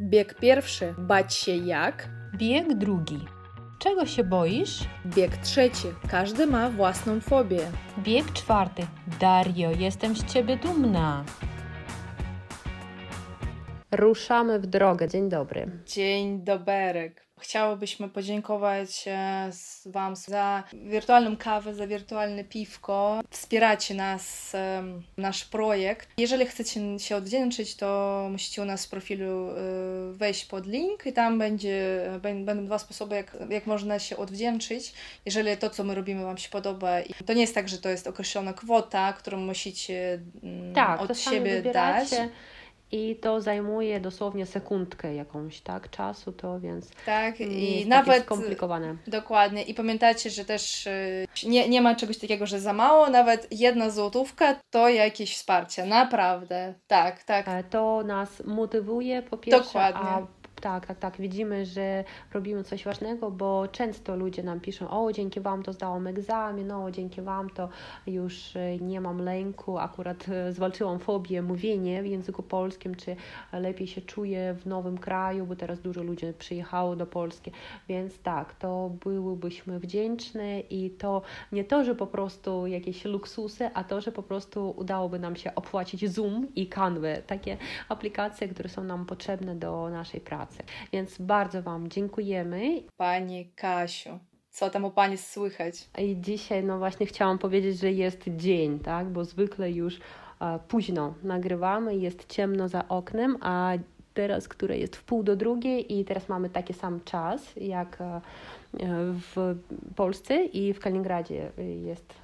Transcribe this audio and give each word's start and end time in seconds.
Bieg 0.00 0.34
pierwszy. 0.34 0.94
Bać 0.98 1.34
się 1.34 1.56
jak? 1.56 2.08
Bieg 2.34 2.74
drugi. 2.74 3.18
Czego 3.78 4.06
się 4.06 4.24
boisz? 4.24 4.80
Bieg 5.06 5.36
trzeci. 5.36 5.88
Każdy 6.08 6.46
ma 6.46 6.70
własną 6.70 7.20
fobię. 7.20 7.60
Bieg 7.98 8.32
czwarty. 8.32 8.86
Dario, 9.20 9.70
jestem 9.70 10.16
z 10.16 10.24
ciebie 10.32 10.56
dumna. 10.56 11.24
Ruszamy 13.92 14.58
w 14.58 14.66
drogę. 14.66 15.08
Dzień 15.08 15.28
dobry. 15.28 15.70
Dzień 15.86 16.44
doberek. 16.44 17.26
Chciałobyśmy 17.40 18.08
podziękować 18.08 19.04
e, 19.06 19.50
Wam 19.86 20.16
za 20.16 20.64
wirtualną 20.72 21.36
kawę, 21.36 21.74
za 21.74 21.86
wirtualne 21.86 22.44
piwko. 22.44 23.20
Wspieracie 23.30 23.94
nas, 23.94 24.52
nasz 25.16 25.44
projekt. 25.44 26.08
Jeżeli 26.18 26.46
chcecie 26.46 26.98
się 26.98 27.16
odwdzięczyć, 27.16 27.76
to 27.76 28.28
musicie 28.30 28.62
u 28.62 28.64
nas 28.64 28.86
w 28.86 28.90
profilu 28.90 29.50
e, 29.50 29.54
wejść 30.12 30.44
pod 30.44 30.66
link 30.66 31.06
i 31.06 31.12
tam 31.12 31.38
będzie, 31.38 32.04
będą 32.22 32.66
dwa 32.66 32.78
sposoby, 32.78 33.16
jak, 33.16 33.36
jak 33.50 33.66
można 33.66 33.98
się 33.98 34.16
odwdzięczyć. 34.16 34.92
Jeżeli 35.24 35.56
to, 35.56 35.70
co 35.70 35.84
my 35.84 35.94
robimy, 35.94 36.24
Wam 36.24 36.38
się 36.38 36.50
podoba. 36.50 36.90
To 37.26 37.32
nie 37.32 37.40
jest 37.40 37.54
tak, 37.54 37.68
że 37.68 37.78
to 37.78 37.88
jest 37.88 38.06
określona 38.06 38.52
kwota, 38.52 39.12
którą 39.12 39.38
musicie 39.38 40.20
tak, 40.74 41.00
od 41.00 41.18
siebie 41.18 41.62
dać 41.62 42.08
i 42.92 43.16
to 43.16 43.40
zajmuje 43.40 44.00
dosłownie 44.00 44.46
sekundkę 44.46 45.14
jakąś, 45.14 45.60
tak, 45.60 45.90
czasu 45.90 46.32
to, 46.32 46.60
więc 46.60 46.90
tak, 47.06 47.40
i 47.40 47.86
nawet 47.86 48.22
skomplikowane. 48.22 48.96
Dokładnie. 49.06 49.62
I 49.62 49.74
pamiętajcie, 49.74 50.30
że 50.30 50.44
też 50.44 50.86
y, 50.86 51.26
nie, 51.46 51.68
nie 51.68 51.80
ma 51.80 51.94
czegoś 51.94 52.18
takiego, 52.18 52.46
że 52.46 52.60
za 52.60 52.72
mało, 52.72 53.10
nawet 53.10 53.48
jedna 53.50 53.90
złotówka 53.90 54.56
to 54.70 54.88
jakieś 54.88 55.36
wsparcie, 55.36 55.86
naprawdę. 55.86 56.74
Tak, 56.86 57.24
tak. 57.24 57.48
E, 57.48 57.64
to 57.64 58.02
nas 58.02 58.42
motywuje 58.44 59.22
po 59.22 59.38
pierwsze, 59.38 59.64
Dokładnie. 59.64 60.00
a 60.00 60.39
tak, 60.60 60.86
tak, 60.86 60.98
tak. 60.98 61.16
Widzimy, 61.20 61.66
że 61.66 62.04
robimy 62.34 62.64
coś 62.64 62.84
ważnego, 62.84 63.30
bo 63.30 63.68
często 63.68 64.16
ludzie 64.16 64.42
nam 64.42 64.60
piszą: 64.60 64.90
O, 64.90 65.12
dzięki 65.12 65.40
Wam 65.40 65.62
to 65.62 65.72
zdałam 65.72 66.06
egzamin, 66.06 66.72
o, 66.72 66.90
dzięki 66.90 67.22
Wam 67.22 67.50
to 67.50 67.68
już 68.06 68.56
e, 68.56 68.78
nie 68.78 69.00
mam 69.00 69.22
lęku, 69.22 69.78
akurat 69.78 70.28
e, 70.28 70.52
zwalczyłam 70.52 70.98
fobię 70.98 71.42
mówienie 71.42 72.02
w 72.02 72.06
języku 72.06 72.42
polskim, 72.42 72.94
czy 72.94 73.16
lepiej 73.52 73.86
się 73.86 74.00
czuję 74.00 74.54
w 74.54 74.66
nowym 74.66 74.98
kraju, 74.98 75.46
bo 75.46 75.56
teraz 75.56 75.80
dużo 75.80 76.02
ludzi 76.02 76.26
przyjechało 76.38 76.96
do 76.96 77.06
Polski. 77.06 77.52
Więc 77.88 78.18
tak, 78.18 78.54
to 78.54 78.90
byłybyśmy 79.04 79.80
wdzięczne 79.80 80.60
i 80.60 80.90
to 80.90 81.22
nie 81.52 81.64
to, 81.64 81.84
że 81.84 81.94
po 81.94 82.06
prostu 82.06 82.66
jakieś 82.66 83.04
luksusy, 83.04 83.70
a 83.74 83.84
to, 83.84 84.00
że 84.00 84.12
po 84.12 84.22
prostu 84.22 84.74
udałoby 84.76 85.18
nam 85.18 85.36
się 85.36 85.54
opłacić 85.54 86.10
Zoom 86.10 86.46
i 86.56 86.66
Canva, 86.66 87.08
takie 87.26 87.56
aplikacje, 87.88 88.48
które 88.48 88.68
są 88.68 88.84
nam 88.84 89.06
potrzebne 89.06 89.54
do 89.54 89.88
naszej 89.90 90.20
pracy 90.20 90.49
pracy. 90.50 90.62
Więc 90.92 91.18
bardzo 91.18 91.62
Wam 91.62 91.88
dziękujemy. 91.88 92.82
Pani 92.96 93.52
Kasiu, 93.56 94.18
co 94.50 94.70
tam 94.70 94.84
u 94.84 94.90
Pani 94.90 95.18
słychać? 95.18 95.88
I 95.98 96.16
dzisiaj, 96.20 96.64
no 96.64 96.78
właśnie, 96.78 97.06
chciałam 97.06 97.38
powiedzieć, 97.38 97.78
że 97.78 97.92
jest 97.92 98.24
dzień, 98.36 98.78
tak? 98.78 99.08
Bo 99.08 99.24
zwykle 99.24 99.72
już 99.72 100.00
późno 100.68 101.14
nagrywamy, 101.22 101.96
jest 101.96 102.26
ciemno 102.26 102.68
za 102.68 102.88
oknem, 102.88 103.36
a 103.40 103.72
teraz, 104.14 104.48
które 104.48 104.78
jest 104.78 104.96
w 104.96 105.04
pół 105.04 105.22
do 105.22 105.36
drugiej 105.36 105.98
i 105.98 106.04
teraz 106.04 106.28
mamy 106.28 106.50
taki 106.50 106.74
sam 106.74 107.00
czas 107.04 107.42
jak 107.56 108.00
e, 108.00 108.20
w 109.34 109.56
Polsce 109.96 110.44
i 110.44 110.72
w 110.72 110.80
Kaliningradzie 110.80 111.50
jest 111.84 112.14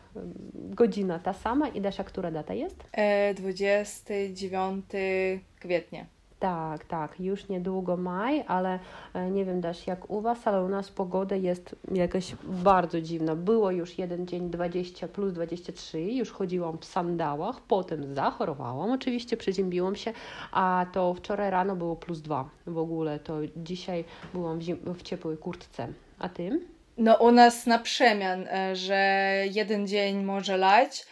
godzina 0.55 1.19
ta 1.19 1.33
sama 1.33 1.69
i 1.69 1.81
Dasza, 1.81 2.05
która 2.05 2.31
data 2.31 2.55
jest? 2.55 2.85
29 3.35 4.85
e, 4.95 4.99
kwietnia. 5.61 6.16
Tak, 6.39 6.85
tak, 6.85 7.21
już 7.21 7.49
niedługo 7.49 7.97
maj, 7.97 8.45
ale 8.47 8.79
e, 9.15 9.31
nie 9.31 9.45
wiem 9.45 9.63
też 9.63 9.87
jak 9.87 10.11
u 10.11 10.21
Was, 10.21 10.47
ale 10.47 10.65
u 10.65 10.69
nas 10.69 10.91
pogoda 10.91 11.37
jest 11.37 11.77
jakaś 11.93 12.35
bardzo 12.43 13.01
dziwna. 13.01 13.37
Było 13.37 13.71
już 13.71 13.99
jeden 13.99 14.27
dzień 14.27 14.51
20 14.51 15.09
plus 15.09 15.33
23, 15.33 16.01
już 16.01 16.33
chodziłam 16.33 16.79
w 16.79 16.85
sandałach, 16.85 17.61
potem 17.61 18.15
zachorowałam, 18.15 18.91
oczywiście 18.91 19.37
przeziębiłam 19.37 19.97
się, 19.97 20.13
a 20.53 20.87
to 20.93 21.15
wczoraj 21.15 21.51
rano 21.51 21.77
było 21.77 21.97
plus 21.97 22.21
2 22.21 22.49
w 22.67 22.79
ogóle, 22.79 23.19
to 23.19 23.39
dzisiaj 23.57 24.05
byłam 24.35 24.59
w, 24.59 24.65
w 24.99 25.03
ciepłej 25.03 25.37
kurtce. 25.37 25.89
A 26.19 26.29
Ty? 26.29 26.61
No 26.99 27.17
u 27.17 27.31
nas 27.31 27.67
na 27.67 27.79
przemian, 27.79 28.47
e, 28.49 28.77
że 28.77 28.97
jeden 29.51 29.87
dzień 29.87 30.25
może 30.25 30.57
lać, 30.57 31.07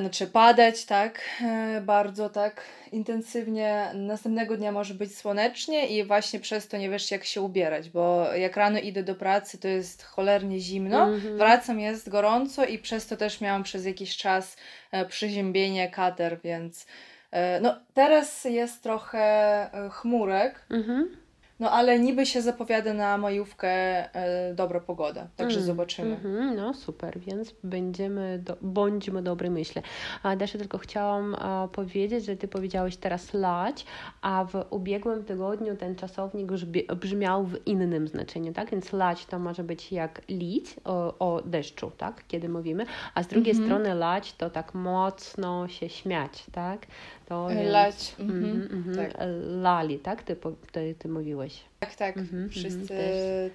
znaczy 0.00 0.26
padać, 0.26 0.84
tak, 0.84 1.20
e, 1.42 1.80
bardzo 1.80 2.28
tak 2.28 2.62
intensywnie. 2.92 3.90
Następnego 3.94 4.56
dnia 4.56 4.72
może 4.72 4.94
być 4.94 5.16
słonecznie 5.16 5.86
i 5.86 6.04
właśnie 6.04 6.40
przez 6.40 6.68
to 6.68 6.76
nie 6.76 6.90
wiesz 6.90 7.10
jak 7.10 7.24
się 7.24 7.40
ubierać, 7.40 7.90
bo 7.90 8.34
jak 8.34 8.56
rano 8.56 8.78
idę 8.78 9.02
do 9.02 9.14
pracy, 9.14 9.58
to 9.58 9.68
jest 9.68 10.02
cholernie 10.02 10.60
zimno, 10.60 11.06
mm-hmm. 11.06 11.36
wracam, 11.36 11.80
jest 11.80 12.08
gorąco 12.08 12.64
i 12.64 12.78
przez 12.78 13.06
to 13.06 13.16
też 13.16 13.40
miałam 13.40 13.62
przez 13.62 13.84
jakiś 13.86 14.16
czas 14.16 14.56
e, 14.92 15.06
przyziębienie, 15.06 15.90
kater, 15.90 16.40
więc 16.44 16.86
e, 17.30 17.60
no 17.60 17.76
teraz 17.94 18.44
jest 18.44 18.82
trochę 18.82 19.70
chmurek, 19.90 20.66
mm-hmm. 20.70 21.23
No 21.64 21.70
ale 21.70 21.98
niby 21.98 22.26
się 22.26 22.42
zapowiada 22.42 22.92
na 22.94 23.18
majówkę 23.18 23.68
e, 24.14 24.54
dobra 24.54 24.80
pogoda, 24.80 25.26
także 25.36 25.56
mm, 25.56 25.66
zobaczymy. 25.66 26.16
Mm, 26.24 26.56
no 26.56 26.74
super, 26.74 27.18
więc 27.18 27.54
będziemy, 27.64 28.38
do, 28.38 28.56
bądźmy 28.62 29.22
dobrej 29.22 29.50
myśli. 29.50 29.82
A 30.22 30.36
Dasza, 30.36 30.58
tylko 30.58 30.78
chciałam 30.78 31.34
a, 31.34 31.68
powiedzieć, 31.72 32.24
że 32.24 32.36
Ty 32.36 32.48
powiedziałeś 32.48 32.96
teraz 32.96 33.34
lać, 33.34 33.86
a 34.22 34.44
w 34.44 34.64
ubiegłym 34.70 35.24
tygodniu 35.24 35.76
ten 35.76 35.96
czasownik 35.96 36.50
już 36.50 36.64
brzmiał 37.00 37.44
w 37.44 37.66
innym 37.66 38.08
znaczeniu, 38.08 38.52
tak? 38.52 38.70
Więc 38.70 38.92
lać 38.92 39.26
to 39.26 39.38
może 39.38 39.64
być 39.64 39.92
jak 39.92 40.22
lić 40.28 40.76
o, 40.84 41.18
o 41.18 41.42
deszczu, 41.42 41.90
tak? 41.96 42.24
Kiedy 42.28 42.48
mówimy, 42.48 42.86
a 43.14 43.22
z 43.22 43.26
drugiej 43.26 43.54
mm 43.54 43.62
-hmm. 43.62 43.66
strony 43.66 43.94
lać 43.94 44.32
to 44.32 44.50
tak 44.50 44.74
mocno 44.74 45.68
się 45.68 45.88
śmiać, 45.88 46.46
tak? 46.52 46.86
To 47.28 47.48
Lać. 47.64 48.14
Mm 48.18 48.68
-hmm, 48.68 48.96
tak. 48.96 49.12
Lali, 49.46 49.98
tak? 49.98 50.22
Ty, 50.22 50.36
ty, 50.72 50.94
ty 50.98 51.08
mówiłeś. 51.08 51.64
Tak, 51.84 51.94
tak. 51.96 52.16
Mm 52.16 52.28
-hmm, 52.28 52.48
Wszyscy 52.48 52.94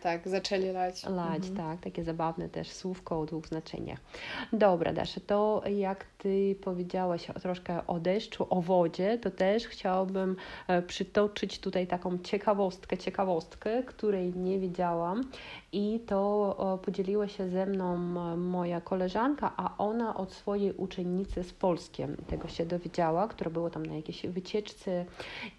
tak 0.02 0.28
zaczęli 0.28 0.72
lać. 0.72 1.04
Lać, 1.04 1.44
-hmm. 1.44 1.58
tak. 1.58 1.80
Takie 1.80 2.04
zabawne 2.04 2.50
też 2.50 2.72
słówko 2.72 3.20
o 3.20 3.26
dwóch 3.26 3.48
znaczeniach. 3.48 4.00
Dobra, 4.54 4.94
Dasza, 4.94 5.22
to 5.28 5.62
jak 5.72 6.06
Ty 6.18 6.56
powiedziałaś 6.62 7.28
troszkę 7.42 7.88
o 7.88 8.00
deszczu, 8.00 8.48
o 8.50 8.62
wodzie, 8.62 9.18
to 9.18 9.32
też 9.32 9.68
chciałabym 9.68 10.36
e, 10.68 10.82
przytoczyć 10.82 11.60
tutaj 11.60 11.88
taką 11.88 12.18
ciekawostkę, 12.18 12.98
ciekawostkę, 12.98 13.84
której 13.84 14.34
nie 14.36 14.60
wiedziałam 14.60 15.24
i 15.72 16.00
to 16.08 16.80
podzieliła 16.86 17.28
się 17.28 17.50
ze 17.50 17.66
mną 17.66 17.98
moja 18.38 18.82
koleżanka, 18.82 19.54
a 19.58 19.78
ona 19.78 20.16
od 20.18 20.34
swojej 20.34 20.74
uczennicy 20.74 21.44
z 21.44 21.54
Polski 21.54 22.04
tego 22.28 22.48
się 22.48 22.66
dowiedziała, 22.66 23.28
która 23.28 23.52
była 23.52 23.70
tam 23.70 23.86
na 23.86 23.96
jakiejś 23.96 24.26
wycieczce 24.26 25.06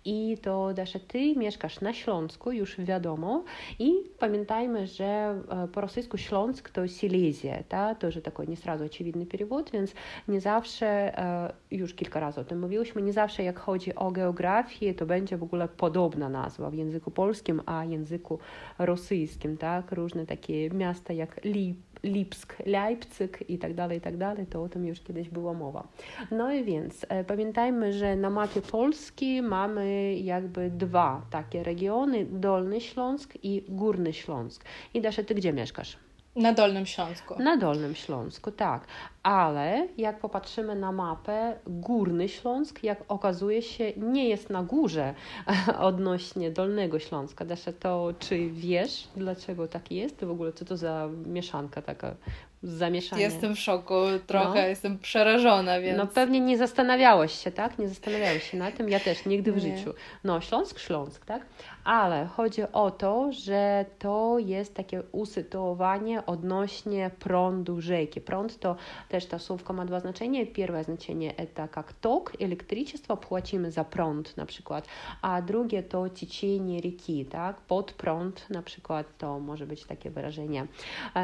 i 0.05 0.39
to 0.43 0.75
Dasza, 0.75 0.99
Ty 1.09 1.37
mieszkasz 1.37 1.81
na 1.81 1.93
Śląsku, 1.93 2.53
już 2.59 2.81
wiadomo 2.81 3.44
i 3.80 3.94
pamiętajmy, 4.20 4.88
że 4.88 5.06
e, 5.06 5.68
po 5.68 5.81
rosyjsku 5.81 6.18
Śląsk 6.18 6.70
to 6.70 6.88
Silesia, 6.88 7.64
ta? 7.70 7.96
to 7.96 8.12
że 8.12 8.22
taki 8.22 8.48
nie 8.48 8.58
сразу 8.58 8.84
очевидny 8.84 9.26
перевод, 9.26 9.72
więc 9.72 9.94
nie 10.28 10.42
zawsze, 10.42 10.88
e, 11.20 11.53
już 11.72 11.94
kilka 11.94 12.20
razy 12.20 12.42
o 12.42 12.44
tym 12.44 12.59
mówiłyśmy, 12.59 13.02
nie 13.02 13.14
zawsze 13.14 13.44
jak 13.44 13.59
chodzi 13.59 13.96
o 13.96 14.12
geografię, 14.12 14.94
to 14.94 15.06
będzie 15.06 15.38
w 15.38 15.44
ogóle 15.44 15.68
podobna 15.68 16.30
nazwa 16.30 16.70
w 16.70 16.74
języku 16.74 17.12
polskim, 17.12 17.62
a 17.66 17.86
języku 17.86 18.40
rosyjskim, 18.80 19.58
tak? 19.58 19.92
różne 19.92 20.26
takie 20.26 20.70
miasta 20.70 21.14
jak 21.14 21.44
Lip, 21.44 21.89
Lipsk, 22.03 22.56
Leipzig 22.66 23.50
i 23.50 23.59
tak 23.59 23.75
dalej, 23.75 23.99
i 23.99 24.00
tak 24.00 24.16
dalej, 24.16 24.47
to 24.47 24.62
o 24.62 24.69
tym 24.69 24.87
już 24.87 25.00
kiedyś 25.00 25.28
była 25.28 25.53
mowa. 25.53 25.88
No 26.31 26.53
i 26.53 26.65
więc 26.65 27.06
e, 27.09 27.25
pamiętajmy, 27.25 27.93
że 27.93 28.16
na 28.16 28.31
mapie 28.31 28.62
Polski 28.62 29.43
mamy 29.43 30.15
jakby 30.15 30.71
dwa 30.71 31.22
takie 31.31 31.62
regiony, 31.62 32.27
Dolny 32.27 32.80
Śląsk 32.80 33.34
i 33.42 33.65
Górny 33.69 34.13
Śląsk. 34.13 34.65
I 34.95 35.01
Dasza, 35.01 35.22
ty 35.22 35.34
gdzie 35.34 35.53
mieszkasz? 35.53 35.97
Na 36.36 36.53
Dolnym 36.53 36.86
Śląsku. 36.86 37.42
Na 37.42 37.57
Dolnym 37.57 37.95
Śląsku, 37.95 38.51
tak. 38.51 38.86
Ale 39.22 39.89
jak 39.99 40.19
popatrzymy 40.19 40.75
na 40.75 40.93
mapę, 40.93 41.57
Górny 41.67 42.28
Śląsk, 42.28 42.83
jak 42.84 43.05
okazuje 43.09 43.63
się, 43.63 43.93
nie 43.97 44.28
jest 44.28 44.51
na 44.51 44.63
górze 44.63 45.15
odnośnie 45.78 46.51
Dolnego 46.51 46.99
Śląska. 46.99 47.45
Dasza, 47.45 47.72
to 47.72 48.15
czy 48.19 48.51
wiesz, 48.51 49.09
dlaczego 49.17 49.69
tak 49.69 49.93
jest? 49.93 50.25
W 50.25 50.31
ogóle 50.31 50.53
co 50.53 50.65
to 50.65 50.77
za 50.77 51.09
mieszanka 51.27 51.83
taka 51.83 52.15
zamieszanie. 52.63 53.22
Jestem 53.22 53.55
w 53.55 53.59
szoku, 53.59 53.95
trochę 54.27 54.63
no. 54.63 54.67
jestem 54.67 54.99
przerażona, 54.99 55.81
więc... 55.81 55.99
No 55.99 56.07
pewnie 56.07 56.41
nie 56.41 56.59
zastanawiałeś 56.59 57.33
się, 57.33 57.51
tak? 57.51 57.78
Nie 57.78 57.89
zastanawiałeś 57.89 58.51
się 58.51 58.57
na 58.57 58.73
tym, 58.73 58.89
ja 58.89 59.01
też 59.01 59.27
nigdy 59.27 59.53
w 59.53 59.65
nie. 59.65 59.78
życiu. 59.78 59.95
No 60.25 60.41
Śląsk, 60.41 60.78
Śląsk, 60.78 61.27
tak? 61.27 61.47
Ale 61.84 62.27
chodzi 62.27 62.63
o 62.73 62.91
to, 62.91 63.33
że 63.33 63.84
to 63.99 64.39
jest 64.39 64.75
takie 64.75 65.03
usytuowanie 65.13 66.27
odnośnie 66.27 67.11
prądu 67.19 67.81
rzeki. 67.81 68.21
Prąd 68.21 68.59
to 68.59 68.77
Też 69.09 69.26
ta 69.26 69.40
słówka 69.40 69.73
ma 69.73 69.85
dwa 69.85 70.00
znaczenia. 70.00 70.46
Pierwsze 70.46 70.84
znaczenie 70.84 71.34
to 71.56 71.62
jak 71.62 71.94
tok, 71.94 72.34
elektryczество, 72.40 73.17
płacimy 73.17 73.72
za 73.72 73.84
prąd 73.84 74.38
na 74.38 74.46
przykład, 74.46 74.88
a 75.22 75.41
drugie 75.41 75.84
to 75.84 76.09
ciśnienie 76.09 76.82
rzeki, 76.84 77.26
tak? 77.26 77.62
Pod 77.62 77.91
prąd 77.91 78.50
na 78.50 78.62
przykład 78.62 79.17
to 79.17 79.40
może 79.40 79.67
być 79.67 79.85
takie 79.85 80.09
wyrażenie. 80.09 80.67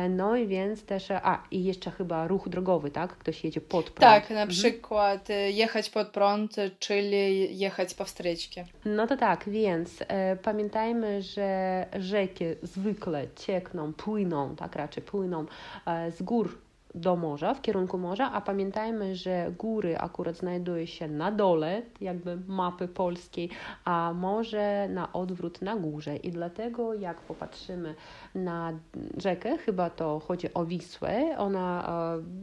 No 0.09 0.35
i 0.35 0.47
więc 0.47 0.83
też, 0.83 1.11
a 1.11 1.43
i 1.51 1.63
jeszcze 1.63 1.91
chyba 1.91 2.27
ruch 2.27 2.49
drogowy, 2.49 2.91
tak? 2.91 3.17
Ktoś 3.17 3.43
jedzie 3.43 3.61
pod 3.61 3.89
prąd. 3.89 3.99
Tak, 3.99 4.29
na 4.29 4.47
przykład 4.47 5.27
jechać 5.51 5.89
pod 5.89 6.07
prąd, 6.07 6.55
czyli 6.79 7.57
jechać 7.57 7.93
po 7.93 8.05
wstreczkę. 8.05 8.65
No 8.85 9.07
to 9.07 9.17
tak, 9.17 9.49
więc 9.49 10.03
e, 10.07 10.35
pamiętajmy, 10.35 11.21
że 11.21 11.85
rzeki 11.99 12.45
zwykle 12.63 13.27
ciekną, 13.35 13.93
płyną, 13.93 14.55
tak 14.55 14.75
raczej 14.75 15.03
płyną 15.03 15.45
e, 15.85 16.11
z 16.11 16.21
gór 16.21 16.57
do 16.96 17.16
morza, 17.16 17.54
w 17.54 17.62
kierunku 17.62 17.98
morza, 17.98 18.32
a 18.32 18.40
pamiętajmy, 18.40 19.16
że 19.16 19.52
góry 19.58 19.98
akurat 19.98 20.37
znajdują 20.37 20.87
się 20.87 21.08
na 21.08 21.32
dole, 21.32 21.82
jakby 22.00 22.38
mapy 22.48 22.88
polskiej, 22.88 23.50
a 23.84 24.12
morze 24.14 24.88
na 24.88 25.12
odwrót 25.12 25.62
na 25.62 25.76
górze. 25.76 26.16
I 26.16 26.31
dlatego 26.31 26.94
jak 26.94 27.20
popatrzymy 27.20 27.94
na 28.34 28.72
rzekę, 29.19 29.58
chyba 29.58 29.90
to 29.90 30.20
chodzi 30.20 30.54
o 30.54 30.64
Wisłę, 30.64 31.38
ona 31.38 31.88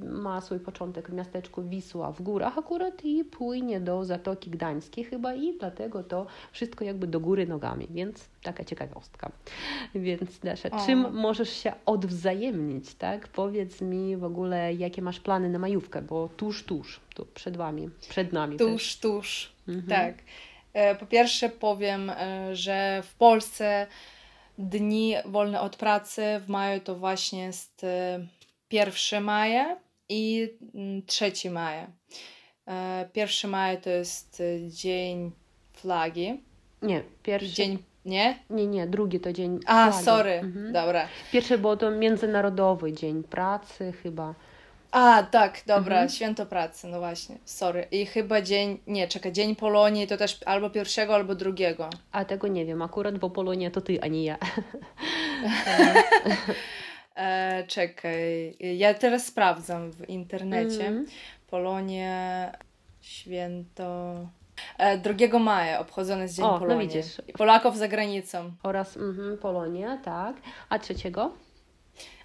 e, 0.04 0.08
ma 0.08 0.42
swój 0.42 0.60
początek 0.60 1.10
w 1.10 1.14
miasteczku 1.14 1.64
Wisła 1.64 2.12
w 2.12 2.22
górach 2.22 2.58
akurat 2.58 3.06
i 3.06 3.24
płynie 3.24 3.80
do 3.80 4.06
Zatoki 4.06 4.50
Gdańskiej 4.50 5.04
chyba 5.04 5.34
i 5.34 5.58
dlatego 5.58 6.04
to 6.04 6.26
wszystko 6.52 6.86
jakby 6.86 7.08
do 7.08 7.20
góry 7.20 7.48
nogami, 7.48 7.88
więc 7.92 8.33
taka 8.44 8.64
ciekawostka. 8.64 9.32
Więc 9.96 10.40
Dasza, 10.40 10.70
o. 10.72 10.86
czym 10.86 11.14
możesz 11.14 11.50
się 11.50 11.74
odwzajemnić, 11.86 12.96
tak? 12.96 13.28
Powiedz 13.28 13.82
mi 13.82 14.18
w 14.18 14.24
ogóle, 14.24 14.74
jakie 14.74 15.02
masz 15.02 15.20
plany 15.20 15.50
na 15.50 15.60
majówkę, 15.60 16.02
bo 16.02 16.30
tuż, 16.38 16.64
tuż, 16.64 17.00
tu 17.16 17.26
przed 17.26 17.58
wami, 17.58 17.90
przed 18.10 18.34
nami 18.34 18.58
Tuż, 18.58 18.84
też. 18.84 19.00
tuż, 19.00 19.54
mhm. 19.68 19.88
tak. 19.88 20.24
E, 20.74 20.96
po 20.96 21.06
pierwsze 21.06 21.50
powiem, 21.50 22.10
e, 22.10 22.56
że 22.56 23.04
w 23.06 23.16
Polsce 23.16 23.88
dni 24.58 25.16
wolne 25.26 25.62
od 25.62 25.76
pracy 25.76 26.22
w 26.46 26.50
maju 26.50 26.82
to 26.82 26.96
właśnie 26.96 27.44
jest 27.44 27.86
1 28.72 28.94
e, 29.12 29.22
maja 29.22 29.78
i 30.10 30.50
3 31.06 31.26
mm, 31.26 31.54
maja. 31.54 31.88
1 33.16 33.52
maja 33.52 33.78
to 33.78 33.90
jest 33.90 34.44
dzień 34.68 35.32
flagi. 35.74 36.42
Nie, 36.82 37.04
pierwszy. 37.24 37.54
Dzień 37.54 37.78
nie? 38.06 38.40
Nie, 38.50 38.68
nie, 38.68 38.88
drugi 38.88 39.20
to 39.20 39.34
dzień. 39.34 39.60
A, 39.66 39.92
flagi. 39.92 40.06
sorry, 40.06 40.32
mhm. 40.32 40.74
dobra. 40.74 41.08
Pierwszy 41.32 41.58
było 41.58 41.78
to 41.78 41.92
Międzynarodowy 41.92 42.94
Dzień 42.94 43.24
Pracy 43.24 43.94
chyba. 44.04 44.34
A, 44.94 45.24
tak, 45.24 45.62
dobra, 45.68 45.96
mhm. 45.96 46.10
święto 46.10 46.46
pracy, 46.46 46.88
no 46.88 47.00
właśnie, 47.00 47.38
sorry. 47.46 47.88
I 47.92 48.06
chyba 48.06 48.42
dzień, 48.42 48.80
nie, 48.88 49.08
czekaj, 49.08 49.32
dzień 49.32 49.56
Polonii 49.56 50.08
to 50.08 50.18
też 50.18 50.40
albo 50.46 50.70
pierwszego, 50.70 51.16
albo 51.16 51.36
drugiego. 51.36 51.90
A 52.12 52.26
tego 52.26 52.48
nie 52.48 52.66
wiem, 52.66 52.82
akurat, 52.82 53.18
bo 53.18 53.30
Polonia 53.30 53.72
to 53.72 53.82
ty, 53.82 54.02
a 54.02 54.08
nie 54.08 54.24
ja. 54.24 54.38
e, 57.16 57.64
czekaj, 57.68 58.56
ja 58.60 58.94
teraz 58.94 59.26
sprawdzam 59.26 59.92
w 59.92 60.10
internecie. 60.10 60.88
Mhm. 60.88 61.06
Polonia, 61.48 62.52
święto... 63.02 64.16
2 64.98 65.38
e, 65.38 65.40
maja 65.40 65.80
obchodzony 65.80 66.22
jest 66.22 66.36
Dzień 66.36 66.46
o, 66.46 66.52
no 66.52 66.60
Polonii. 66.60 66.88
No 66.88 66.94
widzisz. 66.94 67.22
Polaków 67.38 67.78
za 67.78 67.88
granicą. 67.88 68.52
Oraz 68.64 68.98
mhm, 68.98 69.38
Polonia, 69.38 69.98
tak. 69.98 70.36
A 70.70 70.80
trzeciego? 70.80 71.32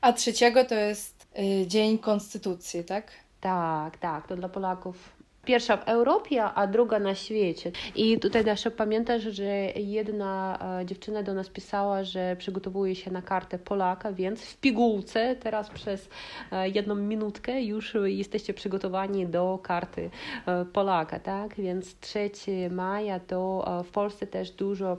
A 0.00 0.12
trzeciego 0.12 0.64
to 0.64 0.74
jest 0.74 1.26
y, 1.62 1.66
Dzień 1.66 1.98
Konstytucji, 1.98 2.84
tak? 2.84 3.10
Tak, 3.40 3.98
tak. 3.98 4.26
To 4.26 4.36
dla 4.36 4.48
Polaków 4.48 5.17
pierwsza 5.48 5.76
w 5.76 5.88
Europie, 5.88 6.44
a 6.44 6.66
druga 6.66 6.98
na 6.98 7.14
świecie. 7.14 7.72
I 7.96 8.18
tutaj 8.18 8.44
też 8.44 8.64
pamiętasz, 8.76 9.22
że 9.22 9.44
jedna 9.76 10.58
e, 10.80 10.86
dziewczyna 10.86 11.22
do 11.22 11.34
nas 11.34 11.48
pisała, 11.48 12.04
że 12.04 12.36
przygotowuje 12.36 12.94
się 12.94 13.10
na 13.10 13.22
kartę 13.22 13.58
Polaka, 13.58 14.12
więc 14.12 14.42
w 14.42 14.56
pigułce 14.56 15.36
teraz 15.36 15.70
przez 15.70 16.08
e, 16.52 16.68
jedną 16.68 16.94
minutkę 16.94 17.62
już 17.62 17.96
jesteście 18.04 18.54
przygotowani 18.54 19.26
do 19.26 19.58
karty 19.62 20.10
e, 20.46 20.64
Polaka, 20.64 21.18
tak? 21.18 21.54
Więc 21.54 21.98
3 22.00 22.30
maja 22.70 23.20
to 23.20 23.64
w 23.84 23.90
Polsce 23.90 24.26
też 24.26 24.50
dużo 24.50 24.96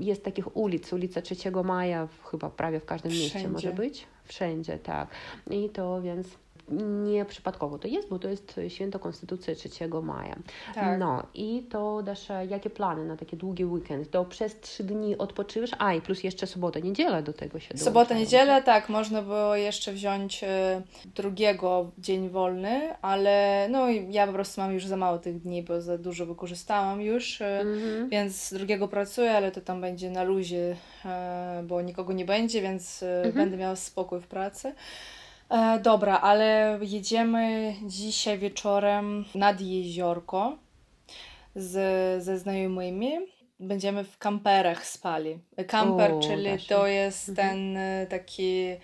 jest 0.00 0.24
takich 0.24 0.56
ulic, 0.56 0.92
ulica 0.92 1.22
3 1.22 1.34
maja 1.64 2.08
chyba 2.30 2.50
prawie 2.50 2.80
w 2.80 2.84
każdym 2.84 3.10
Wszędzie. 3.10 3.34
mieście 3.34 3.48
może 3.48 3.72
być. 3.72 4.06
Wszędzie, 4.24 4.78
tak. 4.78 5.08
I 5.50 5.68
to 5.68 6.02
więc 6.02 6.26
nieprzypadkowo 6.68 7.78
to 7.78 7.88
jest, 7.88 8.08
bo 8.08 8.18
to 8.18 8.28
jest 8.28 8.60
święto 8.68 8.98
Konstytucji 8.98 9.54
3 9.56 9.88
maja. 10.02 10.36
Tak. 10.74 10.98
No 10.98 11.22
i 11.34 11.62
to 11.70 12.02
dasz 12.02 12.28
jakie 12.48 12.70
plany 12.70 13.04
na 13.04 13.16
taki 13.16 13.36
długi 13.36 13.64
weekend? 13.64 14.10
To 14.10 14.24
przez 14.24 14.60
trzy 14.60 14.84
dni 14.84 15.18
odpoczywasz, 15.18 15.70
a 15.78 15.94
i 15.94 16.00
plus 16.00 16.24
jeszcze 16.24 16.46
sobota, 16.46 16.80
niedziela 16.80 17.22
do 17.22 17.32
tego 17.32 17.60
się 17.60 17.78
Sobota, 17.78 18.14
niedziela, 18.14 18.62
tak, 18.62 18.88
można 18.88 19.22
było 19.22 19.56
jeszcze 19.56 19.92
wziąć 19.92 20.44
e, 20.44 20.82
drugiego 21.14 21.90
dzień 21.98 22.28
wolny, 22.28 22.94
ale 23.02 23.66
no 23.70 23.88
ja 23.88 24.26
po 24.26 24.32
prostu 24.32 24.60
mam 24.60 24.72
już 24.72 24.86
za 24.86 24.96
mało 24.96 25.18
tych 25.18 25.40
dni, 25.40 25.62
bo 25.62 25.80
za 25.80 25.98
dużo 25.98 26.26
wykorzystałam 26.26 27.00
już, 27.00 27.40
e, 27.40 27.60
mhm. 27.60 28.08
więc 28.08 28.54
drugiego 28.54 28.88
pracuję, 28.88 29.32
ale 29.32 29.52
to 29.52 29.60
tam 29.60 29.80
będzie 29.80 30.10
na 30.10 30.22
luzie, 30.22 30.76
e, 31.04 31.62
bo 31.66 31.82
nikogo 31.82 32.12
nie 32.12 32.24
będzie, 32.24 32.62
więc 32.62 33.02
mhm. 33.02 33.34
będę 33.34 33.56
miała 33.56 33.76
spokój 33.76 34.20
w 34.20 34.26
pracy. 34.26 34.74
E, 35.50 35.80
dobra, 35.80 36.20
ale 36.20 36.78
jedziemy 36.82 37.74
dzisiaj 37.82 38.38
wieczorem 38.38 39.24
nad 39.34 39.60
jeziorko 39.60 40.58
z, 41.56 41.74
ze 42.24 42.38
znajomymi. 42.38 43.12
Będziemy 43.60 44.04
w 44.04 44.18
kamperach 44.18 44.86
spali. 44.86 45.38
Kamper, 45.68 46.12
czyli 46.22 46.66
to 46.68 46.86
jest 46.86 47.28
mhm. 47.28 47.48
ten 47.48 47.76
e, 47.76 48.06
taki 48.06 48.76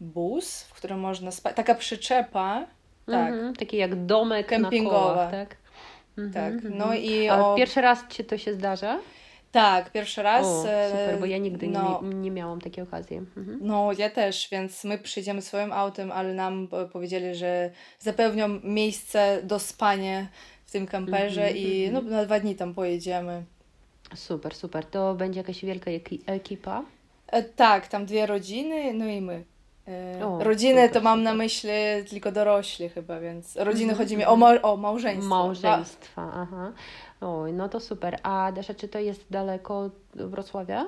bus, 0.00 0.62
w 0.62 0.72
którym 0.72 1.00
można 1.00 1.30
spać. 1.30 1.56
Taka 1.56 1.74
przyczepa. 1.74 2.66
Tak. 3.06 3.32
Mhm, 3.32 3.56
taki 3.56 3.76
jak 3.76 4.06
domek 4.06 4.46
kempingowa. 4.46 5.00
Kołach, 5.00 5.30
tak? 5.30 5.56
Mhm, 6.18 6.32
tak. 6.32 6.70
No 6.70 6.84
mhm. 6.84 7.02
i 7.02 7.30
o... 7.30 7.54
pierwszy 7.54 7.80
raz 7.80 8.08
Ci 8.08 8.24
to 8.24 8.38
się 8.38 8.54
zdarza? 8.54 8.98
Tak, 9.52 9.92
pierwszy 9.92 10.22
raz. 10.22 10.46
O, 10.46 10.62
super, 10.62 11.20
bo 11.20 11.26
ja 11.26 11.38
nigdy 11.38 11.68
no, 11.68 12.00
nie, 12.02 12.14
nie 12.14 12.30
miałam 12.30 12.60
takiej 12.60 12.84
okazji. 12.84 13.16
Mhm. 13.16 13.58
No, 13.62 13.90
ja 13.98 14.10
też, 14.10 14.48
więc 14.52 14.84
my 14.84 14.98
przyjdziemy 14.98 15.42
swoim 15.42 15.72
autem, 15.72 16.12
ale 16.12 16.34
nam 16.34 16.68
powiedzieli, 16.92 17.34
że 17.34 17.70
zapewnią 17.98 18.60
miejsce 18.64 19.40
do 19.42 19.58
spania 19.58 20.26
w 20.66 20.72
tym 20.72 20.86
kamperze 20.86 21.42
mhm, 21.42 21.56
i 21.56 21.84
mhm. 21.84 22.04
no, 22.04 22.10
na 22.10 22.24
dwa 22.24 22.40
dni 22.40 22.54
tam 22.54 22.74
pojedziemy. 22.74 23.44
Super, 24.14 24.54
super. 24.54 24.84
To 24.84 25.14
będzie 25.14 25.40
jakaś 25.40 25.64
wielka 25.64 25.90
ekipa? 26.26 26.84
E, 27.26 27.42
tak, 27.42 27.88
tam 27.88 28.06
dwie 28.06 28.26
rodziny, 28.26 28.94
no 28.94 29.06
i 29.06 29.20
my. 29.20 29.44
E, 29.88 30.26
o, 30.26 30.44
rodziny 30.44 30.88
to 30.88 31.00
mam 31.00 31.22
na 31.22 31.34
myśli 31.34 31.70
tylko 32.10 32.32
dorośli 32.32 32.88
chyba, 32.88 33.20
więc 33.20 33.56
rodziny 33.56 33.94
chodzi 33.94 34.16
mi 34.16 34.24
o, 34.24 34.36
ma 34.36 34.62
o 34.62 34.76
małżeństwo. 34.76 35.28
Małżeństwa, 35.28 36.30
aha. 36.34 36.72
Oj, 37.20 37.52
no 37.52 37.68
to 37.68 37.80
super. 37.80 38.18
A 38.22 38.52
Desza, 38.52 38.74
czy 38.74 38.88
to 38.88 38.98
jest 38.98 39.24
daleko 39.30 39.90
Wrocławia? 40.14 40.86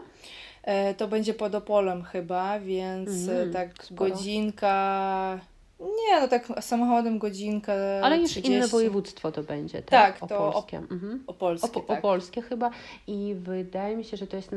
E, 0.62 0.94
to 0.94 1.08
będzie 1.08 1.34
pod 1.34 1.54
Opolem 1.54 2.02
chyba, 2.02 2.60
więc 2.60 3.28
mm, 3.28 3.52
tak 3.52 3.84
sporo. 3.84 4.10
godzinka 4.10 5.38
nie, 5.82 6.20
no 6.20 6.28
tak 6.28 6.46
samochodem 6.60 7.18
godzinka. 7.18 7.72
Ale 8.02 8.18
już 8.18 8.30
30. 8.30 8.52
inne 8.52 8.68
województwo 8.68 9.32
to 9.32 9.42
będzie, 9.42 9.82
tak? 9.82 10.18
Tak, 10.20 10.28
to 10.28 10.46
opolskie. 10.46 10.78
Op 10.78 10.92
mhm. 10.92 11.24
opolskie, 11.26 11.78
Op 11.78 11.86
tak. 11.86 11.98
opolskie 11.98 12.42
chyba. 12.42 12.70
I 13.06 13.34
wydaje 13.38 13.96
mi 13.96 14.04
się, 14.04 14.16
że 14.16 14.26
to 14.26 14.36
jest 14.36 14.50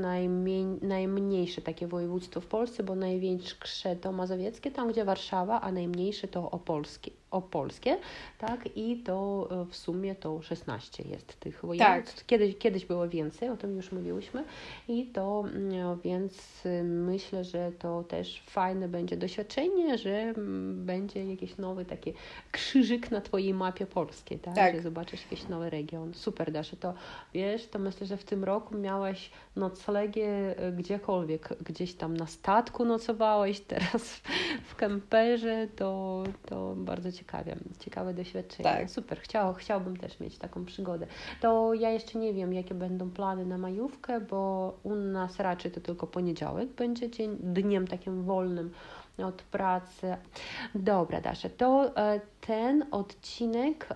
najmniejsze 0.82 1.62
takie 1.62 1.88
województwo 1.88 2.41
w 2.41 2.46
Polsce, 2.46 2.84
bo 2.84 2.96
największe 2.96 3.96
to 3.96 4.12
mazowieckie, 4.12 4.72
tam 4.72 4.91
gdzie 4.91 5.05
Warszawa, 5.05 5.62
a 5.62 5.72
najmniejsze 5.72 6.27
to 6.27 6.51
opolskie 6.51 7.12
opolskie, 7.36 7.98
tak? 8.38 8.70
I 8.75 8.98
to 8.98 9.48
e, 9.51 9.65
w 9.65 9.75
sumie 9.75 10.15
to 10.15 10.41
16 10.41 11.03
jest 11.10 11.39
tych 11.39 11.62
województw. 11.62 12.15
Tak. 12.15 12.25
Kiedyś, 12.25 12.58
kiedyś 12.58 12.86
było 12.86 13.10
więcej, 13.10 13.50
o 13.50 13.58
tym 13.58 13.75
już 13.75 13.91
mówiłyśmy. 13.91 14.44
I 14.88 15.05
to, 15.05 15.44
no, 15.53 15.98
więc 15.98 16.65
y, 16.65 16.84
myślę, 16.84 17.44
że 17.44 17.72
to 17.79 18.03
też 18.03 18.44
fajne 18.48 18.88
będzie 18.88 19.17
doświadczenie, 19.17 19.98
że 19.98 20.12
mm, 20.12 20.86
będzie 21.16 21.32
jakiś 21.32 21.58
nowy 21.58 21.86
taki 21.86 22.14
krzyżyk 22.52 23.12
na 23.12 23.22
Twojej 23.22 23.54
mapie 23.54 23.86
polskiej, 23.86 24.40
tak? 24.40 24.56
tak. 24.56 24.76
Że 24.76 24.82
zobaczysz 24.82 25.22
jakiś 25.22 25.48
nowy 25.48 25.70
region. 25.70 26.14
Super, 26.14 26.52
Dasze, 26.52 26.78
to 26.78 26.94
wiesz, 27.34 27.68
to 27.68 27.80
myślę, 27.80 28.08
że 28.08 28.18
w 28.18 28.24
tym 28.24 28.44
roku 28.44 28.78
miałaś 28.78 29.32
noclegę 29.56 30.58
e, 30.58 30.72
gdziekolwiek, 30.72 31.50
gdzieś 31.64 31.94
tam 31.94 32.18
na 32.18 32.28
statku 32.28 32.86
nocowałeś, 32.86 33.60
teraz 33.74 34.22
w 34.64 34.76
kemperze, 34.76 35.68
to, 35.76 36.24
to 36.46 36.76
bardzo 36.76 37.12
ciekawe, 37.12 37.56
ciekawe 37.80 38.14
doświadczenie. 38.14 38.70
Tak. 38.70 38.90
Super, 38.90 39.20
Chciał, 39.20 39.54
chciałbym 39.54 39.98
też 39.98 40.20
mieć 40.20 40.38
taką 40.38 40.66
przygodę. 40.66 41.08
To 41.42 41.74
ja 41.74 41.90
jeszcze 41.90 42.20
nie 42.20 42.34
wiem, 42.34 42.54
jakie 42.54 42.76
będą 42.76 43.12
plany 43.12 43.46
na 43.46 43.58
majówkę, 43.58 44.22
bo 44.22 44.74
u 44.84 44.96
nas 44.96 45.40
raczej 45.40 45.72
to 45.72 45.82
tylko 45.82 46.08
poniedziałek 46.08 46.70
będzie 46.70 47.10
dzień, 47.10 47.38
dniem 47.40 47.88
takim 47.88 48.24
wolnym 48.24 48.72
od 49.24 49.42
pracy. 49.42 50.18
Dobra, 50.76 51.22
Dasza, 51.22 51.50
to 51.50 51.92
ten 52.42 52.86
odcinek 52.92 53.90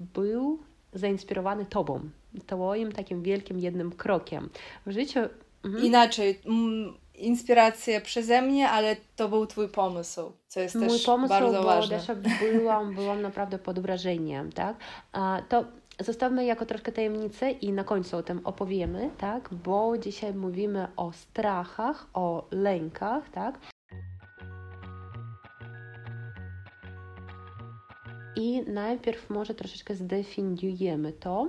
był 0.00 0.58
zainspirowany 0.92 1.66
Tobą, 1.66 2.00
Twoim 2.46 2.92
takim 2.92 3.22
wielkim 3.22 3.58
jednym 3.58 3.92
krokiem 3.92 4.50
w 4.86 4.90
życiu. 4.90 5.20
Mhm. 5.64 5.84
Inaczej, 5.84 6.40
inspirację 7.14 8.00
przeze 8.00 8.42
mnie, 8.42 8.70
ale 8.70 8.96
to 9.16 9.28
był 9.28 9.46
Twój 9.46 9.68
pomysł, 9.68 10.32
co 10.48 10.60
jest 10.60 10.74
Mój 10.74 10.88
też 10.88 11.04
pomysł, 11.04 11.28
bardzo 11.28 11.62
bo 11.62 11.66
ważne. 11.66 12.00
Też 12.00 12.16
byłam, 12.40 12.94
byłam 12.94 13.22
naprawdę 13.22 13.58
pod 13.58 13.80
wrażeniem, 13.80 14.52
tak? 14.52 14.76
To 15.48 15.64
zostawmy 16.00 16.44
jako 16.44 16.66
troszkę 16.66 16.92
tajemnicę 16.92 17.50
i 17.50 17.72
na 17.72 17.84
końcu 17.84 18.16
o 18.16 18.22
tym 18.22 18.40
opowiemy, 18.44 19.10
tak? 19.18 19.48
Bo 19.54 19.98
dzisiaj 19.98 20.34
mówimy 20.34 20.88
o 20.96 21.12
strachach, 21.12 22.06
o 22.14 22.46
lękach, 22.50 23.30
tak? 23.30 23.58
I 28.36 28.62
najpierw 28.66 29.30
może 29.30 29.54
troszeczkę 29.54 29.94
zdefiniujemy 29.94 31.12
to, 31.12 31.48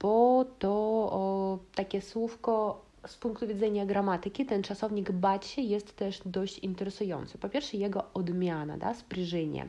bo 0.00 0.44
to 0.58 1.58
takie 1.74 2.02
słówko 2.02 2.85
z 3.08 3.16
punktu 3.16 3.46
widzenia 3.46 3.86
gramatyki 3.86 4.46
ten 4.46 4.62
czasownik 4.62 5.12
bać 5.12 5.46
się 5.46 5.62
jest 5.62 5.96
też 5.96 6.20
dość 6.26 6.58
interesujący. 6.58 7.38
Po 7.38 7.48
pierwsze 7.48 7.76
jego 7.76 8.04
odmiana, 8.14 8.76
da, 8.76 8.94
spryżenie. 8.94 9.68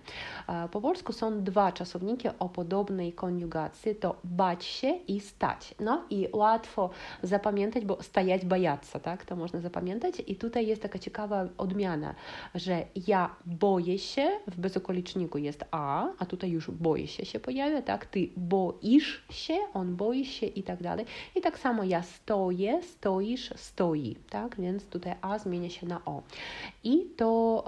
Po 0.72 0.82
polsku 0.82 1.13
są 1.13 1.44
dwa 1.44 1.72
czasowniki 1.72 2.27
o 2.39 2.50
podobnej 2.50 3.13
koniugacji, 3.13 3.96
to 3.96 4.15
bać 4.24 4.65
się 4.65 4.89
i 5.08 5.20
stać. 5.20 5.75
No 5.79 6.03
i 6.10 6.27
łatwo 6.34 6.89
zapamiętać, 7.24 7.86
bo 7.86 8.03
stajać 8.03 8.46
bajaca, 8.46 9.00
tak, 9.00 9.25
to 9.25 9.36
można 9.36 9.62
zapamiętać. 9.62 10.13
I 10.27 10.36
tutaj 10.36 10.67
jest 10.67 10.82
taka 10.82 11.00
ciekawa 11.00 11.46
odmiana, 11.58 12.15
że 12.56 12.86
ja 13.08 13.36
boję 13.46 14.00
się, 14.00 14.29
w 14.48 14.60
bezokoliczniku 14.60 15.38
jest 15.38 15.65
a, 15.72 16.08
a 16.20 16.25
tutaj 16.25 16.50
już 16.50 16.72
boję 16.72 17.08
się 17.08 17.25
się 17.25 17.39
pojawia, 17.39 17.82
tak, 17.82 18.06
ty 18.06 18.29
boisz 18.38 19.25
się, 19.29 19.58
on 19.74 19.96
boi 19.96 20.25
się 20.25 20.46
i 20.46 20.63
tak 20.63 20.84
dalej. 20.84 21.06
I 21.36 21.41
tak 21.41 21.60
samo 21.60 21.84
ja 21.84 22.03
stoję, 22.03 22.84
stoję, 22.84 23.26
stoisz, 23.27 23.53
stoi, 23.55 24.15
tak? 24.29 24.62
Więc 24.62 24.86
tutaj 24.86 25.15
a 25.22 25.39
zmienia 25.39 25.69
się 25.69 25.88
na 25.88 26.01
o. 26.05 26.22
I 26.84 27.05
to 27.17 27.63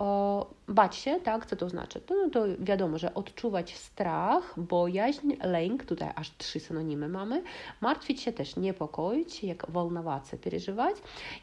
e, 0.70 0.74
bać 0.74 0.96
się, 0.96 1.20
tak? 1.20 1.46
Co 1.46 1.56
to 1.56 1.70
znaczy? 1.70 2.02
To, 2.02 2.16
no 2.16 2.30
to 2.30 2.44
wiadomo, 2.60 2.98
że 2.98 3.14
odczuwać 3.14 3.76
strach, 3.76 4.54
bojaźń, 4.58 5.34
lęk, 5.44 5.86
tutaj 5.86 6.10
aż 6.16 6.38
trzy 6.38 6.60
synonimy 6.60 7.08
mamy, 7.08 7.44
martwić 7.82 8.22
się 8.22 8.34
też, 8.34 8.56
niepokoić 8.56 9.34
się, 9.34 9.48
jak 9.48 9.72
wolnowacy, 9.72 10.38
przeżywać 10.38 10.96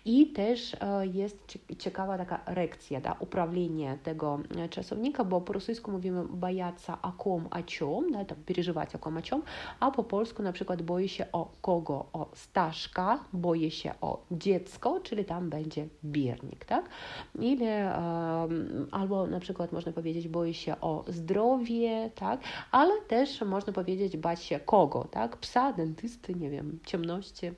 i 0.05 0.27
też 0.27 0.75
e, 0.81 1.07
jest 1.07 1.59
ciekawa 1.79 2.19
taka 2.19 2.41
rekcja, 2.47 3.01
da, 3.01 3.17
uprawienie 3.21 3.99
tego 4.03 4.39
e, 4.57 4.69
czasownika, 4.69 5.25
bo 5.25 5.41
po 5.41 5.53
rosyjsku 5.53 5.91
mówimy 5.91 6.25
bajaca 6.31 6.99
a 7.03 7.13
kom, 7.13 7.49
a 7.51 7.63
ciom, 7.63 8.13
da, 8.13 8.19
no, 8.19 8.25
tam 8.25 8.39
przeżywać 8.47 8.95
o 8.95 8.99
kom, 8.99 9.17
a 9.17 9.23
ciom, 9.23 9.43
a 9.81 9.91
po 9.91 10.05
polsku 10.05 10.43
na 10.43 10.53
przykład 10.53 10.83
boję 10.83 11.09
się 11.09 11.27
o 11.33 11.49
kogo, 11.63 12.07
o 12.13 12.29
Staszka, 12.35 13.19
boję 13.33 13.71
się 13.71 13.93
o 14.01 14.06
o 14.07 14.23
dziecko, 14.31 15.01
czyli 15.01 15.25
tam 15.25 15.51
będzie 15.51 15.87
biernik, 16.05 16.65
tak? 16.65 16.89
Ili, 17.39 17.67
albo 18.91 19.27
na 19.27 19.41
przykład 19.41 19.73
można 19.73 19.93
powiedzieć 19.93 20.29
boi 20.29 20.55
się 20.55 20.81
o 20.81 21.05
zdrowie, 21.09 22.11
tak? 22.15 22.41
Ale 22.71 23.01
też 23.01 23.41
można 23.41 23.73
powiedzieć 23.73 24.17
bać 24.17 24.43
się 24.43 24.61
kogo, 24.61 25.05
tak? 25.11 25.37
Psa, 25.37 25.73
dentysty, 25.73 26.35
nie 26.35 26.51
wiem, 26.51 26.79
ciemności 26.87 27.51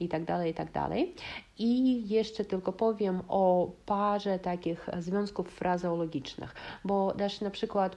i 0.00 0.08
tak 0.08 0.24
dalej, 0.24 0.50
i 0.50 0.54
tak 0.54 0.72
dalej. 0.72 1.14
I 1.58 2.08
jeszcze 2.08 2.44
tylko 2.44 2.72
powiem 2.72 3.22
o 3.28 3.70
parze 3.86 4.38
takich 4.38 4.88
związków 4.98 5.48
frazeologicznych, 5.48 6.54
bo 6.84 7.12
też 7.12 7.40
na 7.40 7.50
przykład, 7.50 7.96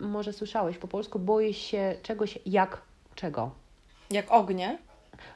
może 0.00 0.32
słyszałeś 0.32 0.78
po 0.78 0.88
polsku, 0.88 1.18
boję 1.18 1.54
się 1.54 1.96
czegoś 2.02 2.38
jak 2.46 2.82
czego? 3.14 3.50
Jak 4.10 4.32
ognia? 4.32 4.78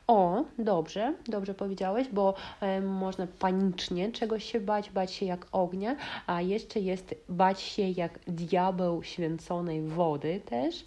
O, 0.06 0.44
dobrze, 0.58 1.14
dobrze 1.26 1.54
powiedziałeś, 1.54 2.08
bo 2.12 2.34
e, 2.60 2.80
można 2.80 3.26
panicznie 3.38 4.12
czegoś 4.12 4.44
się 4.44 4.60
bać, 4.60 4.90
bać 4.90 5.12
się 5.12 5.26
jak 5.26 5.46
ognia, 5.52 5.96
a 6.26 6.42
jeszcze 6.42 6.80
jest 6.80 7.14
bać 7.28 7.60
się 7.60 7.82
jak 7.82 8.18
diabeł 8.26 9.02
święconej 9.02 9.82
wody 9.82 10.40
też. 10.46 10.86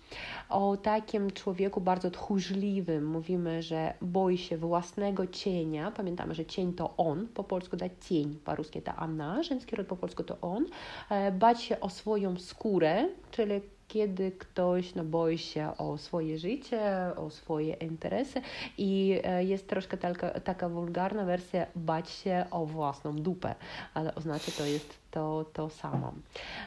O 0.50 0.78
takim 0.78 1.32
człowieku 1.32 1.82
bardzo 1.82 2.12
tchórzliwym 2.12 3.06
mówimy, 3.06 3.64
że 3.64 3.94
boi 4.02 4.38
się 4.38 4.58
własnego 4.58 5.28
cienia. 5.28 5.92
Pamiętamy, 5.92 6.36
że 6.36 6.46
cień 6.46 6.74
to 6.74 6.94
on, 6.98 7.28
po 7.28 7.44
polsku 7.44 7.78
da 7.78 7.86
cień, 8.10 8.40
po 8.46 8.56
ruskie 8.56 8.82
to 8.82 8.96
ona, 8.96 9.44
żeński 9.44 9.76
rod 9.76 9.88
po 9.88 9.96
polsku 9.96 10.24
to 10.24 10.38
on. 10.42 10.66
E, 11.10 11.32
bać 11.32 11.62
się 11.62 11.80
o 11.80 11.90
swoją 11.90 12.38
skórę, 12.40 13.08
czyli 13.32 13.62
kiedy 13.92 14.32
ktoś 14.32 14.96
no, 14.96 15.04
boi 15.04 15.38
się 15.38 15.78
o 15.78 15.98
swoje 15.98 16.40
życie, 16.40 16.82
o 17.16 17.30
swoje 17.30 17.74
interesy 17.74 18.42
i 18.78 19.20
e, 19.24 19.44
jest 19.44 19.68
troszkę 19.68 19.98
taka, 19.98 20.40
taka 20.40 20.70
wulgarna 20.70 21.26
wersja 21.26 21.66
bać 21.76 22.10
się 22.10 22.46
o 22.52 22.66
własną 22.66 23.16
dupę, 23.16 23.56
ale 23.94 24.16
oznacza 24.16 24.52
to 24.58 24.66
jest 24.66 25.00
to, 25.12 25.46
to 25.54 25.70
samo. 25.70 26.14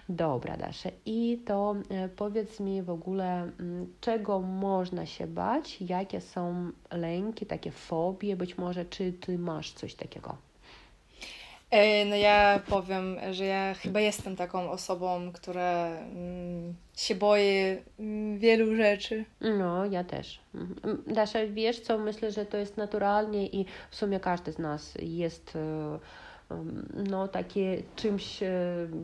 Dobra, 0.09 0.57
Dasze. 0.57 0.91
I 1.07 1.39
to 1.47 1.77
e, 1.91 2.09
powiedz 2.09 2.61
mi 2.61 2.83
w 2.83 2.91
ogóle, 2.91 3.51
czego 4.01 4.41
można 4.41 5.07
się 5.07 5.27
bać, 5.27 5.81
jakie 5.81 6.21
są 6.21 6.71
lęki, 6.91 7.47
takie 7.47 7.71
fobie 7.71 8.37
być 8.37 8.59
może, 8.59 8.85
czy 8.85 9.13
ty 9.13 9.39
masz 9.39 9.73
coś 9.73 9.95
takiego? 9.95 10.37
E, 11.71 12.05
no 12.05 12.17
ja 12.17 12.61
powiem, 12.69 13.17
że 13.31 13.45
ja 13.45 13.75
chyba 13.75 14.01
jestem 14.01 14.37
taką 14.37 14.71
osobą, 14.71 15.33
która 15.33 15.87
mm, 15.87 16.75
się 16.97 17.15
boi 17.15 17.77
mm, 17.99 18.39
wielu 18.39 18.77
rzeczy. 18.77 19.25
No, 19.41 19.87
ja 19.87 20.05
też. 20.05 20.41
Mhm. 20.55 21.03
Dasza, 21.07 21.39
wiesz 21.47 21.81
co, 21.81 21.99
myślę, 21.99 22.33
że 22.33 22.47
to 22.47 22.57
jest 22.57 22.77
naturalnie 22.77 23.47
i 23.47 23.67
w 23.91 23.97
sumie 23.97 24.21
każdy 24.21 24.53
z 24.53 24.59
nas 24.59 24.95
jest... 25.03 25.57
Y 25.57 25.99
no, 27.09 27.29
takie 27.29 27.83
czymś 27.97 28.43
e, 28.43 28.51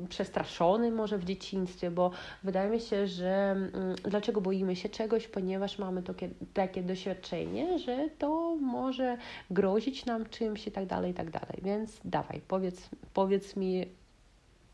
przestraszony 0.09 0.91
może 0.91 1.19
w 1.19 1.25
dzieciństwie, 1.25 1.91
bo 1.91 2.11
wydaje 2.45 2.71
mi 2.71 2.81
się, 2.81 3.07
że 3.07 3.51
mm, 3.51 3.97
dlaczego 4.05 4.41
boimy 4.41 4.77
się 4.77 4.89
czegoś, 4.89 5.29
ponieważ 5.29 5.79
mamy 5.79 6.03
takie, 6.03 6.29
takie 6.55 6.83
doświadczenie, 6.83 7.79
że 7.79 8.09
to 8.19 8.57
może 8.57 9.17
grozić 9.51 10.07
nam 10.07 10.29
czymś 10.29 10.67
i 10.67 10.73
tak 10.73 10.87
dalej, 10.87 11.11
i 11.11 11.15
tak 11.15 11.31
dalej. 11.31 11.59
Więc 11.63 12.01
dawaj, 12.05 12.41
powiedz, 12.49 12.91
powiedz 13.15 13.57
mi 13.57 13.87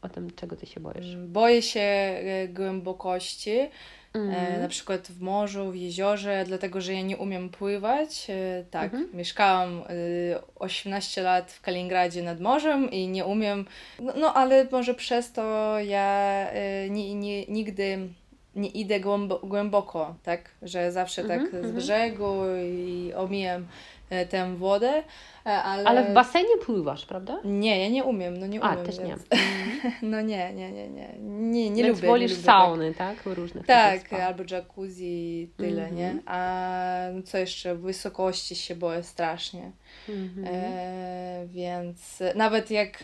o 0.03 0.09
tym, 0.09 0.31
czego 0.31 0.57
ty 0.57 0.67
się 0.67 0.81
boisz. 0.81 1.17
Boję 1.17 1.63
się 1.63 1.81
e, 1.81 2.49
głębokości 2.49 3.59
mm. 4.15 4.61
na 4.61 4.69
przykład 4.69 5.09
w 5.09 5.21
morzu, 5.21 5.71
w 5.71 5.77
jeziorze, 5.77 6.45
dlatego 6.47 6.81
że 6.81 6.95
ja 6.95 7.03
nie 7.03 7.17
umiem 7.17 7.49
pływać. 7.49 8.27
Tak, 8.71 8.95
mm 8.95 9.07
-hmm. 9.07 9.15
mieszkałam 9.15 9.83
18 10.55 11.23
lat 11.23 11.53
w 11.53 11.61
Kaliningradzie 11.61 12.23
nad 12.23 12.41
morzem 12.41 12.91
i 12.91 13.09
nie 13.09 13.25
umiem, 13.25 13.67
no, 14.01 14.13
no 14.17 14.35
ale 14.35 14.67
może 14.73 14.95
przez 14.95 15.33
to 15.33 15.79
ja 15.81 16.47
nie, 16.91 17.15
nie, 17.15 17.47
nigdy 17.47 17.99
nie 18.57 18.69
idę 18.69 19.01
głęboko, 19.43 20.15
tak, 20.23 20.51
że 20.63 20.93
zawsze 20.93 21.25
tak 21.25 21.41
mm 21.41 21.47
-hmm. 21.47 21.51
z 21.51 21.55
mhm. 21.55 21.75
brzegu 21.75 22.35
i 22.65 23.13
omijam 23.15 23.67
tę 24.31 24.57
wodę, 24.57 25.03
ale... 25.47 25.85
Ale 25.85 26.05
w 26.05 26.15
basenie 26.15 26.57
pływasz, 26.65 27.07
prawda? 27.07 27.41
Nie, 27.45 27.83
ja 27.83 27.89
nie 27.89 28.05
umiem, 28.05 28.39
no 28.39 28.47
nie 28.47 28.61
umiem. 28.61 28.79
A, 28.79 28.85
też 28.85 28.99
więc... 28.99 29.23
nie. 29.31 29.39
no 30.11 30.21
nie, 30.21 30.55
nie, 30.55 30.73
nie, 30.73 30.89
nie, 30.89 31.09
nie, 31.19 31.71
nie 31.71 31.85
więc 31.85 31.97
lubię. 31.97 32.09
wolisz 32.09 32.31
nie 32.31 32.37
lubię, 32.37 32.47
sauny, 32.47 32.95
tak? 32.95 33.23
tak? 33.23 33.35
Różnych 33.35 33.67
Tak, 33.67 34.13
albo 34.13 34.43
jacuzzi, 34.51 35.51
tyle, 35.57 35.83
mm 35.83 35.95
-hmm. 35.95 35.99
nie? 35.99 36.23
A 36.27 37.23
co 37.25 37.39
jeszcze, 37.39 37.75
wysokości 37.75 38.57
się 38.57 38.75
boję 38.75 39.03
strasznie. 39.03 39.73
Mm 40.09 40.29
-hmm. 40.29 40.47
e, 40.47 41.47
więc 41.47 42.23
nawet 42.35 42.71
jak 42.71 43.03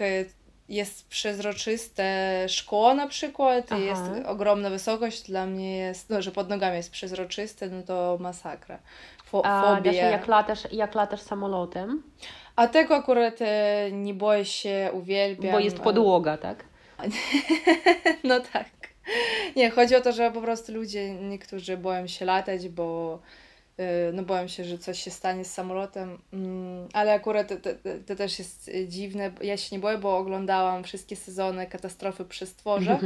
jest 0.68 1.08
przezroczyste 1.08 2.46
szkło 2.48 2.94
na 2.94 3.06
przykład 3.06 3.66
Aha. 3.70 3.80
i 3.80 3.84
jest 3.84 4.02
ogromna 4.26 4.70
wysokość, 4.70 5.22
dla 5.22 5.46
mnie 5.46 5.76
jest, 5.76 6.10
no, 6.10 6.22
że 6.22 6.32
pod 6.32 6.48
nogami 6.48 6.76
jest 6.76 6.90
przezroczyste, 6.90 7.68
no 7.68 7.82
to 7.82 8.18
masakra. 8.20 8.78
Fo 9.32 9.46
A 9.46 9.80
Dasia, 9.80 10.10
jak 10.10 10.26
latasz, 10.26 10.72
jak 10.72 10.94
latasz 10.94 11.20
samolotem? 11.20 12.02
A 12.56 12.66
tego 12.66 12.96
akurat 12.96 13.34
e, 13.40 13.92
nie 13.92 14.14
boję 14.14 14.44
się, 14.44 14.90
uwielbiam. 14.92 15.52
Bo 15.52 15.58
jest 15.58 15.78
podłoga, 15.80 16.36
tak? 16.36 16.64
no 18.24 18.40
tak. 18.40 18.66
Nie, 19.56 19.70
chodzi 19.70 19.96
o 19.96 20.00
to, 20.00 20.12
że 20.12 20.30
po 20.30 20.40
prostu 20.40 20.72
ludzie, 20.72 21.14
niektórzy 21.14 21.76
boją 21.76 22.06
się 22.06 22.24
latać, 22.24 22.68
bo 22.68 23.18
no 24.12 24.22
boję 24.22 24.48
się, 24.48 24.64
że 24.64 24.78
coś 24.78 25.02
się 25.02 25.10
stanie 25.10 25.44
z 25.44 25.52
samolotem, 25.52 26.18
mm, 26.32 26.88
ale 26.92 27.12
akurat 27.12 27.48
to, 27.48 27.56
to, 27.56 27.70
to, 28.06 28.16
też 28.16 28.38
jest 28.38 28.70
dziwne. 28.88 29.32
Ja 29.42 29.56
się 29.56 29.76
nie 29.76 29.80
boję, 29.80 29.98
bo 29.98 30.16
oglądałam 30.16 30.84
wszystkie 30.84 31.16
sezony 31.16 31.66
Katastrofy 31.66 32.24
przy 32.24 32.46
stworze. 32.46 32.98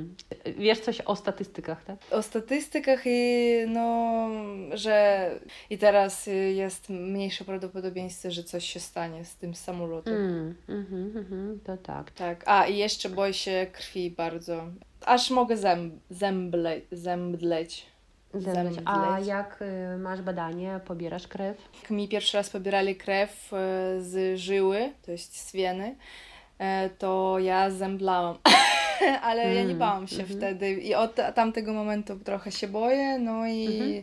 Wiesz 0.58 0.80
coś 0.80 1.00
o 1.00 1.16
statystykach, 1.16 1.84
tak? 1.84 1.98
O 2.10 2.22
statystykach 2.22 3.02
i 3.04 3.50
no, 3.68 4.28
że 4.72 5.30
i 5.70 5.78
teraz 5.78 6.28
jest 6.54 6.88
mniejsze 6.88 7.44
prawdopodobieństwo, 7.44 8.30
że 8.30 8.44
coś 8.44 8.64
się 8.64 8.80
stanie 8.80 9.24
z 9.24 9.36
tym 9.36 9.54
samolotem. 9.54 10.14
Mm, 10.14 10.54
mm, 10.68 11.26
mm, 11.32 11.60
to 11.64 11.76
tak. 11.76 12.10
Tak, 12.10 12.44
a 12.46 12.66
i 12.66 12.76
jeszcze 12.76 13.08
boję 13.08 13.34
się 13.34 13.66
krwi 13.72 14.10
bardzo. 14.10 14.66
Aż 15.06 15.30
mogę 15.30 15.56
zęb, 15.56 15.94
zemdleć. 16.92 17.89
A 18.84 19.20
jak 19.20 19.62
y, 19.94 19.98
masz 19.98 20.22
badanie, 20.22 20.80
pobierasz 20.84 21.28
krew? 21.28 21.56
Jak 21.82 21.90
mi 21.90 22.08
pierwszy 22.08 22.36
raz 22.36 22.50
pobierali 22.50 22.96
krew 22.96 23.52
y, 23.52 23.56
z 24.02 24.38
żyły, 24.38 24.92
to 25.02 25.12
jest 25.12 25.48
z 25.48 25.52
wieny, 25.52 25.96
y, 26.60 26.90
to 26.98 27.38
ja 27.38 27.70
zemdlałam. 27.70 28.38
Ale 29.22 29.42
mm. 29.42 29.54
ja 29.54 29.60
nie 29.62 29.66
mm, 29.66 29.78
bałam 29.78 30.06
się 30.06 30.22
mm 30.22 30.26
-hmm. 30.26 30.36
wtedy 30.36 30.72
i 30.72 30.94
od 30.94 31.16
tamtego 31.34 31.72
momentu 31.72 32.18
trochę 32.18 32.52
się 32.52 32.68
boję, 32.68 33.18
no 33.18 33.46
i 33.46 33.66
mm 33.66 34.02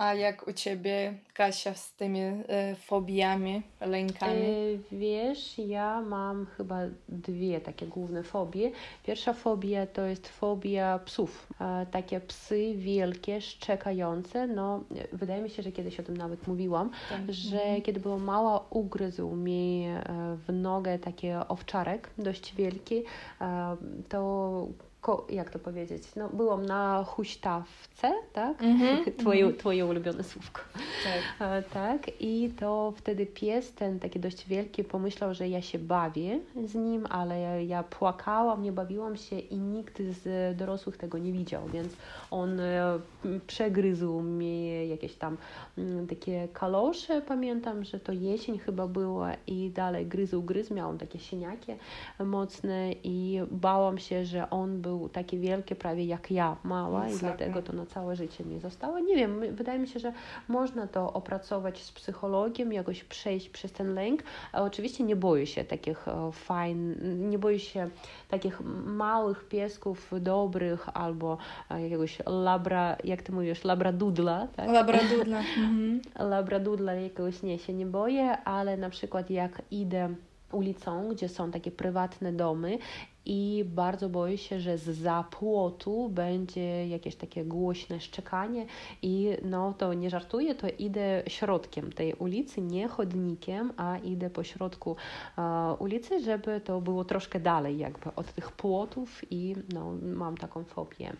A 0.00 0.14
jak 0.14 0.48
u 0.48 0.52
Ciebie, 0.52 1.14
Kasia, 1.34 1.74
z 1.74 1.92
tymi 1.92 2.20
y, 2.20 2.42
fobiami, 2.76 3.62
lękami? 3.80 4.42
Y, 4.42 4.80
wiesz, 4.92 5.58
ja 5.58 6.00
mam 6.00 6.46
chyba 6.46 6.78
dwie 7.08 7.60
takie 7.60 7.86
główne 7.86 8.22
fobie. 8.22 8.70
Pierwsza 9.06 9.32
fobia 9.32 9.86
to 9.86 10.02
jest 10.02 10.28
fobia 10.28 10.98
psów. 10.98 11.46
E, 11.60 11.86
takie 11.90 12.20
psy 12.20 12.74
wielkie, 12.76 13.40
szczekające. 13.40 14.46
No, 14.46 14.84
wydaje 15.12 15.42
mi 15.42 15.50
się, 15.50 15.62
że 15.62 15.72
kiedyś 15.72 16.00
o 16.00 16.02
tym 16.02 16.16
nawet 16.16 16.46
mówiłam, 16.46 16.90
tak. 17.10 17.20
że 17.28 17.62
mhm. 17.62 17.82
kiedy 17.82 18.00
była 18.00 18.18
mała, 18.18 18.66
ugryzł 18.70 19.30
mi 19.30 19.84
e, 19.86 20.02
w 20.46 20.52
nogę 20.52 20.98
taki 20.98 21.26
owczarek 21.48 22.10
dość 22.18 22.54
wielki. 22.54 23.02
E, 23.40 23.76
to 24.08 24.66
ko, 25.00 25.26
jak 25.30 25.50
to 25.50 25.58
powiedzieć, 25.58 26.02
no 26.16 26.28
byłam 26.28 26.66
na 26.66 27.04
huśtawce, 27.04 28.12
tak? 28.32 28.62
Mm-hmm, 28.62 29.12
twoje, 29.20 29.46
mm-hmm. 29.46 29.56
twoje 29.56 29.86
ulubione 29.86 30.24
słówko. 30.24 30.60
Tak. 31.04 31.20
E, 31.50 31.62
tak. 31.62 32.10
I 32.20 32.50
to 32.60 32.92
wtedy 32.96 33.26
pies, 33.26 33.72
ten 33.72 34.00
taki 34.00 34.20
dość 34.20 34.48
wielki, 34.48 34.84
pomyślał, 34.84 35.34
że 35.34 35.48
ja 35.48 35.62
się 35.62 35.78
bawię 35.78 36.40
z 36.64 36.74
nim, 36.74 37.06
ale 37.10 37.40
ja, 37.40 37.60
ja 37.60 37.82
płakałam, 37.82 38.62
nie 38.62 38.72
bawiłam 38.72 39.16
się 39.16 39.38
i 39.38 39.58
nikt 39.58 39.98
z 40.02 40.56
dorosłych 40.56 40.96
tego 40.96 41.18
nie 41.18 41.32
widział, 41.32 41.68
więc 41.68 41.92
on 42.30 42.60
e, 42.60 42.98
przegryzł 43.46 44.20
mi 44.20 44.88
jakieś 44.88 45.14
tam 45.14 45.36
mm, 45.78 46.06
takie 46.06 46.48
kalosze, 46.52 47.22
pamiętam, 47.22 47.84
że 47.84 48.00
to 48.00 48.12
jesień 48.12 48.58
chyba 48.58 48.86
była 48.86 49.34
i 49.46 49.70
dalej 49.70 50.06
gryzł, 50.06 50.42
gryzł, 50.42 50.74
miałam 50.74 50.98
takie 50.98 51.18
siniaki 51.18 51.72
mocne 52.18 52.92
i 53.04 53.40
bałam 53.50 53.98
się, 53.98 54.24
że 54.24 54.50
on 54.50 54.80
był 54.80 54.89
taki 55.12 55.38
wielki 55.38 55.74
prawie 55.76 56.04
jak 56.04 56.30
ja, 56.30 56.56
mała 56.64 57.08
i 57.08 57.18
dlatego 57.18 57.62
to 57.62 57.72
na 57.72 57.86
całe 57.86 58.16
życie 58.16 58.44
mi 58.44 58.60
zostało. 58.60 58.98
Nie 58.98 59.16
wiem, 59.16 59.40
wydaje 59.52 59.78
mi 59.78 59.88
się, 59.88 60.00
że 60.00 60.12
można 60.48 60.86
to 60.86 61.12
opracować 61.12 61.82
z 61.82 61.92
psychologiem, 61.92 62.72
jakoś 62.72 63.04
przejść 63.04 63.48
przez 63.48 63.72
ten 63.72 63.94
lęk. 63.94 64.22
Oczywiście 64.52 65.04
nie 65.04 65.16
boję 65.16 65.46
się 65.46 65.64
takich 65.64 66.08
e, 66.08 66.32
fajn, 66.32 66.94
nie 67.30 67.38
boję 67.38 67.58
się 67.58 67.90
takich 68.28 68.60
małych 68.84 69.48
piesków 69.48 70.12
dobrych 70.20 70.88
albo 70.94 71.38
e, 71.70 71.82
jakiegoś 71.82 72.18
labra, 72.26 72.96
jak 73.04 73.22
ty 73.22 73.32
mówisz, 73.32 73.64
labradudla, 73.64 74.46
tak? 74.56 74.68
Labradudla. 74.68 75.38
mhm. 75.56 76.00
Labradudla 76.18 76.94
jakiegoś 76.94 77.42
nie 77.42 77.58
się 77.58 77.72
nie 77.72 77.86
boję, 77.86 78.38
ale 78.44 78.76
na 78.76 78.90
przykład 78.90 79.30
jak 79.30 79.62
idę 79.70 80.14
ulicą, 80.52 81.08
gdzie 81.08 81.28
są 81.28 81.50
takie 81.50 81.70
prywatne 81.70 82.32
domy 82.32 82.78
i 83.26 83.64
bardzo 83.66 84.08
boję 84.08 84.38
się, 84.38 84.60
że 84.60 84.78
z 84.78 85.26
płotu 85.30 86.08
będzie 86.08 86.88
jakieś 86.88 87.16
takie 87.16 87.44
głośne 87.44 88.00
szczekanie 88.00 88.66
i 89.02 89.28
no 89.42 89.74
to 89.78 89.94
nie 89.94 90.10
żartuję, 90.10 90.54
to 90.54 90.66
idę 90.78 91.22
środkiem 91.28 91.92
tej 91.92 92.14
ulicy, 92.14 92.60
nie 92.60 92.88
chodnikiem, 92.88 93.72
a 93.76 93.98
idę 93.98 94.30
po 94.30 94.44
środku 94.44 94.90
uh, 94.90 95.80
ulicy, 95.80 96.20
żeby 96.20 96.60
to 96.60 96.80
było 96.80 97.04
troszkę 97.04 97.40
dalej 97.40 97.78
jakby 97.78 98.14
od 98.16 98.32
tych 98.32 98.52
płotów 98.52 99.22
i 99.30 99.54
no 99.72 99.92
mam 100.02 100.36
taką 100.36 100.64
fobię. 100.64 101.12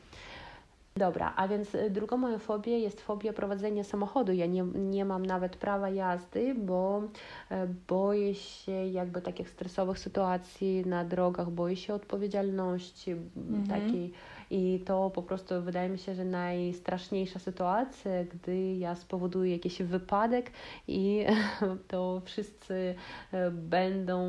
Dobra, 1.01 1.33
a 1.37 1.49
więc 1.49 1.75
y, 1.75 1.91
drugą 1.91 2.17
moją 2.17 2.39
fobią 2.39 2.73
jest 2.73 3.01
fobia 3.01 3.33
prowadzenia 3.33 3.85
samochodu. 3.85 4.33
Ja 4.33 4.47
nie, 4.47 4.63
nie 4.75 5.05
mam 5.05 5.27
nawet 5.27 5.57
prawa 5.57 5.91
jazdy, 5.91 6.55
bo 6.55 7.03
e, 7.51 7.67
boję 7.89 8.35
się 8.35 8.73
jakby 8.73 9.23
takich 9.23 9.49
stresowych 9.49 9.99
sytuacji 9.99 10.87
na 10.87 11.05
drogach, 11.05 11.51
boję 11.51 11.77
się 11.77 11.95
odpowiedzialności 11.95 13.13
mhm. 13.37 13.67
takiej 13.67 14.13
i 14.51 14.83
to 14.87 15.11
po 15.11 15.23
prostu 15.23 15.63
wydaje 15.63 15.89
mi 15.89 15.99
się, 15.99 16.15
że 16.15 16.25
najstraszniejsza 16.25 17.39
sytuacja, 17.39 18.11
gdy 18.25 18.77
ja 18.77 18.95
spowoduję 18.95 19.53
jakiś 19.53 19.83
wypadek 19.83 20.51
i 20.89 21.27
to 21.89 22.23
wszyscy 22.25 22.95
e, 23.33 23.51
będą 23.51 24.21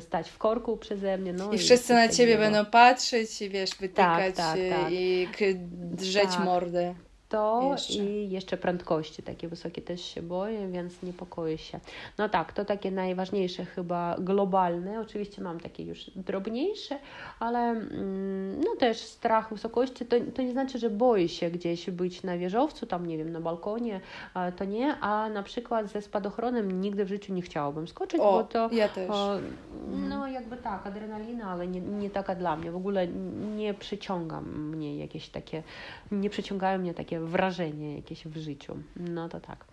stać 0.00 0.30
w 0.30 0.38
korku 0.38 0.76
przeze 0.76 1.18
mnie. 1.18 1.32
No 1.32 1.52
I, 1.52 1.54
i 1.54 1.58
wszyscy 1.58 1.94
na 1.94 2.08
ciebie 2.08 2.38
będą 2.38 2.64
patrzeć 2.64 3.42
i 3.42 3.50
wiesz, 3.50 3.70
wytykać 3.70 4.36
tak, 4.36 4.56
tak, 4.56 4.58
tak. 4.70 4.92
i 4.92 5.28
drzeć 5.96 6.30
tak. 6.30 6.44
mordę 6.44 6.94
to 7.28 7.68
jeszcze. 7.72 7.92
i 7.92 8.30
jeszcze 8.30 8.56
prędkości 8.56 9.22
takie 9.22 9.48
wysokie 9.48 9.82
też 9.82 10.00
się 10.00 10.22
boję, 10.22 10.68
więc 10.68 11.02
niepokoję 11.02 11.58
się. 11.58 11.80
No 12.18 12.28
tak, 12.28 12.52
to 12.52 12.64
takie 12.64 12.90
najważniejsze 12.90 13.64
chyba 13.64 14.16
globalne. 14.18 15.00
Oczywiście 15.00 15.42
mam 15.42 15.60
takie 15.60 15.82
już 15.82 16.10
drobniejsze, 16.16 16.98
ale 17.40 17.58
mm, 17.58 18.60
no 18.60 18.76
też 18.78 18.98
strach 18.98 19.50
wysokości 19.50 20.06
to, 20.06 20.16
to 20.34 20.42
nie 20.42 20.52
znaczy, 20.52 20.78
że 20.78 20.90
boję 20.90 21.28
się 21.28 21.50
gdzieś 21.50 21.90
być 21.90 22.22
na 22.22 22.38
wieżowcu, 22.38 22.86
tam 22.86 23.06
nie 23.06 23.18
wiem, 23.18 23.32
na 23.32 23.40
balkonie, 23.40 24.00
to 24.56 24.64
nie, 24.64 24.94
a 25.00 25.28
na 25.28 25.42
przykład 25.42 25.88
ze 25.88 26.02
spadochronem 26.02 26.80
nigdy 26.80 27.04
w 27.04 27.08
życiu 27.08 27.34
nie 27.34 27.42
chciałabym 27.42 27.88
skoczyć, 27.88 28.20
o, 28.20 28.32
bo 28.32 28.44
to 28.44 28.68
ja 28.72 28.88
też. 28.88 29.10
O, 29.10 29.38
no 29.88 30.14
mhm. 30.14 30.32
jakby 30.32 30.56
tak, 30.56 30.86
adrenalina, 30.86 31.50
ale 31.50 31.68
nie, 31.68 31.80
nie 31.80 32.10
taka 32.10 32.34
dla 32.34 32.56
mnie. 32.56 32.70
W 32.70 32.76
ogóle 32.76 33.08
nie 33.56 33.74
przyciąga 33.74 34.40
mnie 34.40 34.98
jakieś 34.98 35.28
takie, 35.28 35.62
nie 36.12 36.30
przyciągają 36.30 36.78
mnie 36.78 36.94
takie 36.94 37.17
wrażenie 37.20 37.96
jakieś 37.96 38.24
w 38.24 38.36
życiu. 38.36 38.76
No 38.96 39.28
to 39.28 39.40
tak. 39.40 39.64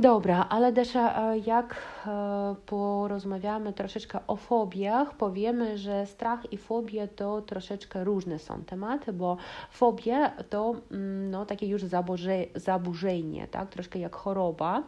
Dobra, 0.00 0.46
ale 0.48 0.72
Desza, 0.72 1.32
e, 1.32 1.38
jak 1.38 1.82
e, 2.06 2.54
porozmawiamy 2.66 3.72
troszeczkę 3.72 4.18
o 4.26 4.36
fobiach, 4.36 5.14
powiemy, 5.14 5.78
że 5.78 6.06
strach 6.06 6.52
i 6.52 6.56
fobie 6.56 7.08
to 7.08 7.42
troszeczkę 7.42 8.04
różne 8.04 8.38
są 8.38 8.64
tematy, 8.64 9.12
bo 9.12 9.36
fobie 9.70 10.30
to 10.50 10.74
mm, 10.90 11.30
no, 11.30 11.46
takie 11.46 11.66
już 11.66 11.82
zaburze, 11.82 12.44
zaburzenie, 12.54 13.48
tak? 13.48 13.68
troszkę 13.70 13.98
jak 13.98 14.16
choroba 14.16 14.82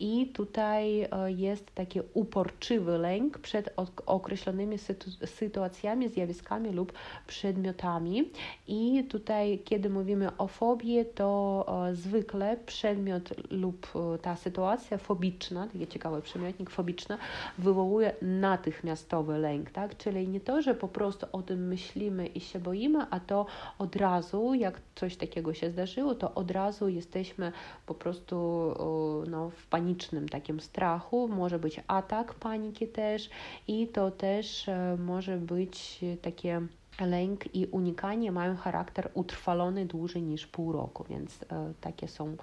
i 0.00 0.26
tutaj 0.26 1.02
e, 1.02 1.32
jest 1.32 1.74
taki 1.74 2.00
uporczywy 2.14 2.98
lęk 2.98 3.38
przed 3.38 3.74
określonymi 4.06 4.78
sytu 4.78 5.10
sytuacjami, 5.26 6.08
zjawiskami 6.08 6.70
lub 6.70 6.92
przedmiotami 7.26 8.30
i 8.68 9.04
tutaj, 9.10 9.60
kiedy 9.64 9.90
mówimy 9.90 10.36
o 10.36 10.46
fobii, 10.46 11.04
to 11.14 11.66
zwykle 11.92 12.56
przedmiot 12.66 13.34
lub 13.50 13.86
ta 14.22 14.36
sytuacja 14.54 14.98
fobiczna, 14.98 15.66
taki 15.66 15.86
ciekawy 15.86 16.22
przymiotnik 16.22 16.70
fobiczna, 16.70 17.18
wywołuje 17.58 18.14
natychmiastowy 18.22 19.38
lęk, 19.38 19.70
tak? 19.70 19.96
Czyli 19.96 20.28
nie 20.28 20.40
to, 20.40 20.62
że 20.62 20.74
po 20.74 20.88
prostu 20.88 21.26
o 21.32 21.42
tym 21.42 21.68
myślimy 21.68 22.26
i 22.26 22.40
się 22.40 22.58
boimy, 22.58 23.06
a 23.10 23.20
to 23.20 23.46
od 23.78 23.96
razu, 23.96 24.54
jak 24.54 24.80
coś 24.94 25.16
takiego 25.16 25.54
się 25.54 25.70
zdarzyło, 25.70 26.14
to 26.14 26.34
od 26.34 26.50
razu 26.50 26.88
jesteśmy 26.88 27.52
po 27.86 27.94
prostu 27.94 28.36
no, 29.30 29.50
w 29.50 29.66
panicznym 29.66 30.28
takim 30.28 30.60
strachu. 30.60 31.28
Może 31.28 31.58
być 31.58 31.80
atak 31.86 32.34
paniki 32.34 32.88
też 32.88 33.30
i 33.68 33.88
to 33.88 34.10
też 34.10 34.68
e, 34.68 34.96
może 34.98 35.36
być 35.36 36.00
takie 36.22 36.60
lęk 37.00 37.54
i 37.54 37.66
unikanie 37.66 38.32
mają 38.32 38.56
charakter 38.56 39.10
utrwalony 39.14 39.86
dłużej 39.86 40.22
niż 40.22 40.46
pół 40.46 40.72
roku, 40.72 41.04
więc 41.10 41.42
e, 41.42 41.72
takie 41.80 42.08
są 42.08 42.36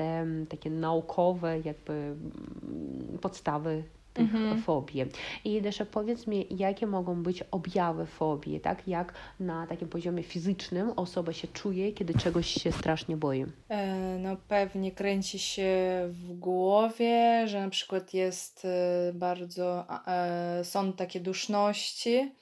te 0.00 0.26
takie 0.48 0.70
naukowe 0.70 1.60
jakby 1.64 1.92
mm, 1.92 3.18
podstawy 3.20 3.84
tych 4.14 4.34
mhm. 4.34 4.62
fobii. 4.62 5.04
I 5.44 5.62
też 5.62 5.82
powiedz 5.90 6.26
mi, 6.26 6.46
jakie 6.50 6.86
mogą 6.86 7.22
być 7.22 7.42
objawy 7.50 8.06
fobii, 8.06 8.60
tak? 8.60 8.88
Jak 8.88 9.14
na 9.40 9.66
takim 9.66 9.88
poziomie 9.88 10.22
fizycznym 10.22 10.92
osoba 10.96 11.32
się 11.32 11.48
czuje, 11.48 11.92
kiedy 11.92 12.14
czegoś 12.14 12.46
się 12.46 12.72
strasznie 12.72 13.16
boi? 13.16 13.46
E, 13.68 14.18
no 14.18 14.36
pewnie 14.48 14.92
kręci 14.92 15.38
się 15.38 15.68
w 16.08 16.32
głowie, 16.38 17.44
że 17.46 17.60
na 17.60 17.70
przykład 17.70 18.14
jest 18.14 18.64
e, 18.64 19.12
bardzo, 19.14 19.84
e, 20.06 20.64
są 20.64 20.92
takie 20.92 21.20
duszności. 21.20 22.32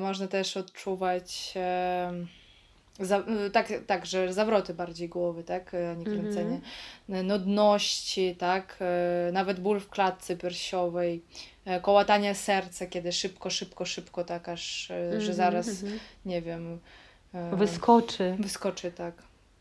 Można 0.00 0.28
też 0.28 0.56
odczuwać 0.56 1.54
Za, 3.00 3.24
tak, 3.52 3.72
tak, 3.86 4.06
że 4.06 4.32
zawroty 4.32 4.74
bardziej 4.74 5.08
głowy, 5.08 5.44
tak, 5.44 5.74
a 5.74 5.94
nie 5.94 6.04
kręcenie. 6.04 6.60
Mm-hmm. 7.08 7.24
Nudności, 7.24 8.36
tak, 8.36 8.78
nawet 9.32 9.60
ból 9.60 9.80
w 9.80 9.88
klatce 9.88 10.36
piersiowej, 10.36 11.22
kołatanie 11.82 12.34
serca, 12.34 12.86
kiedy 12.86 13.12
szybko, 13.12 13.50
szybko, 13.50 13.84
szybko, 13.84 14.24
tak, 14.24 14.48
aż, 14.48 14.88
mm-hmm, 14.90 15.20
że 15.20 15.34
zaraz, 15.34 15.66
mm-hmm. 15.66 15.98
nie 16.24 16.42
wiem... 16.42 16.80
Wyskoczy. 17.52 18.36
Wyskoczy, 18.38 18.92
tak. 18.92 19.14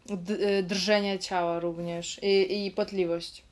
D- 0.06 0.64
drżenie 0.64 1.20
ciała 1.20 1.60
również 1.60 2.20
i, 2.24 2.66
i 2.66 2.72
potliwość. 2.72 3.45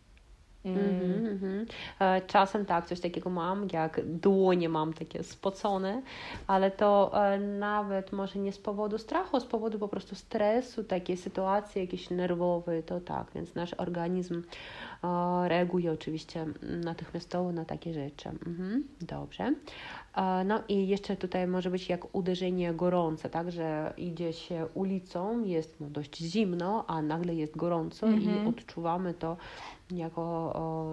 Mm. 0.65 0.77
Mm-hmm. 0.77 1.65
Czasem 2.27 2.65
tak, 2.65 2.85
coś 2.85 2.99
takiego 2.99 3.29
mam, 3.29 3.67
jak 3.73 4.01
dłonie 4.05 4.69
mam 4.69 4.93
takie 4.93 5.23
spocone, 5.23 6.01
ale 6.47 6.71
to 6.71 7.11
nawet 7.59 8.11
może 8.11 8.39
nie 8.39 8.51
z 8.51 8.57
powodu 8.57 8.97
strachu, 8.97 9.39
z 9.39 9.45
powodu 9.45 9.79
po 9.79 9.87
prostu 9.87 10.15
stresu, 10.15 10.83
takiej 10.83 11.17
sytuacji 11.17 11.81
jakiejś 11.81 12.09
nerwowej, 12.09 12.83
to 12.83 13.01
tak, 13.01 13.27
więc 13.35 13.55
nasz 13.55 13.73
organizm 13.73 14.43
reaguje 15.47 15.91
oczywiście 15.91 16.45
natychmiastowo 16.61 17.51
na 17.51 17.65
takie 17.65 17.93
rzeczy. 17.93 18.29
Mhm, 18.29 18.83
dobrze. 19.01 19.53
No 20.45 20.63
i 20.67 20.87
jeszcze 20.87 21.15
tutaj 21.15 21.47
może 21.47 21.69
być 21.69 21.89
jak 21.89 22.15
uderzenie 22.15 22.73
gorące, 22.73 23.29
tak, 23.29 23.51
że 23.51 23.93
idzie 23.97 24.33
się 24.33 24.67
ulicą, 24.73 25.43
jest 25.43 25.79
no, 25.79 25.87
dość 25.89 26.17
zimno, 26.17 26.85
a 26.87 27.01
nagle 27.01 27.35
jest 27.35 27.57
gorąco 27.57 28.07
i 28.07 28.13
mhm. 28.13 28.47
odczuwamy 28.47 29.13
to 29.13 29.37
jako 29.97 30.51
o, 30.55 30.85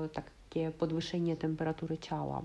takie 0.50 0.70
podwyższenie 0.70 1.36
temperatury 1.36 1.98
ciała. 1.98 2.42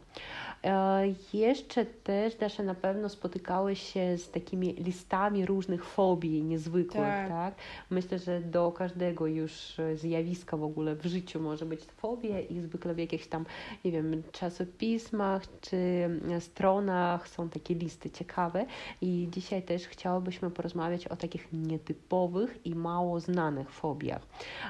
E, 0.64 1.04
jeszcze 1.34 1.86
też, 1.86 2.36
Dasza, 2.36 2.64
na 2.64 2.76
pewno 2.76 3.10
spotykały 3.10 3.76
się 3.76 4.18
z 4.18 4.32
takimi 4.32 4.74
listami 4.74 5.46
różnych 5.46 5.86
fobii 5.86 6.44
niezwykłych, 6.44 7.04
tak. 7.04 7.30
tak? 7.30 7.56
Myślę, 7.90 8.20
że 8.20 8.42
do 8.42 8.72
każdego 8.72 9.28
już 9.28 9.76
zjawiska 9.96 10.58
w 10.58 10.64
ogóle 10.64 10.96
w 10.96 11.06
życiu 11.06 11.40
może 11.40 11.66
być 11.66 11.82
fobia 11.82 12.40
i 12.40 12.60
zwykle 12.60 12.94
w 12.94 12.98
jakichś 12.98 13.28
tam, 13.28 13.46
nie 13.86 13.92
wiem, 13.92 14.24
czasopismach 14.32 15.44
czy 15.62 16.10
stronach 16.40 17.28
są 17.28 17.50
takie 17.50 17.76
listy 17.76 18.10
ciekawe 18.10 18.66
i 19.02 19.28
dzisiaj 19.32 19.64
też 19.64 19.88
chciałobyśmy 19.88 20.52
porozmawiać 20.52 21.08
o 21.08 21.16
takich 21.16 21.54
nietypowych 21.54 22.66
i 22.66 22.76
mało 22.76 23.20
znanych 23.20 23.70
fobiach. 23.70 24.22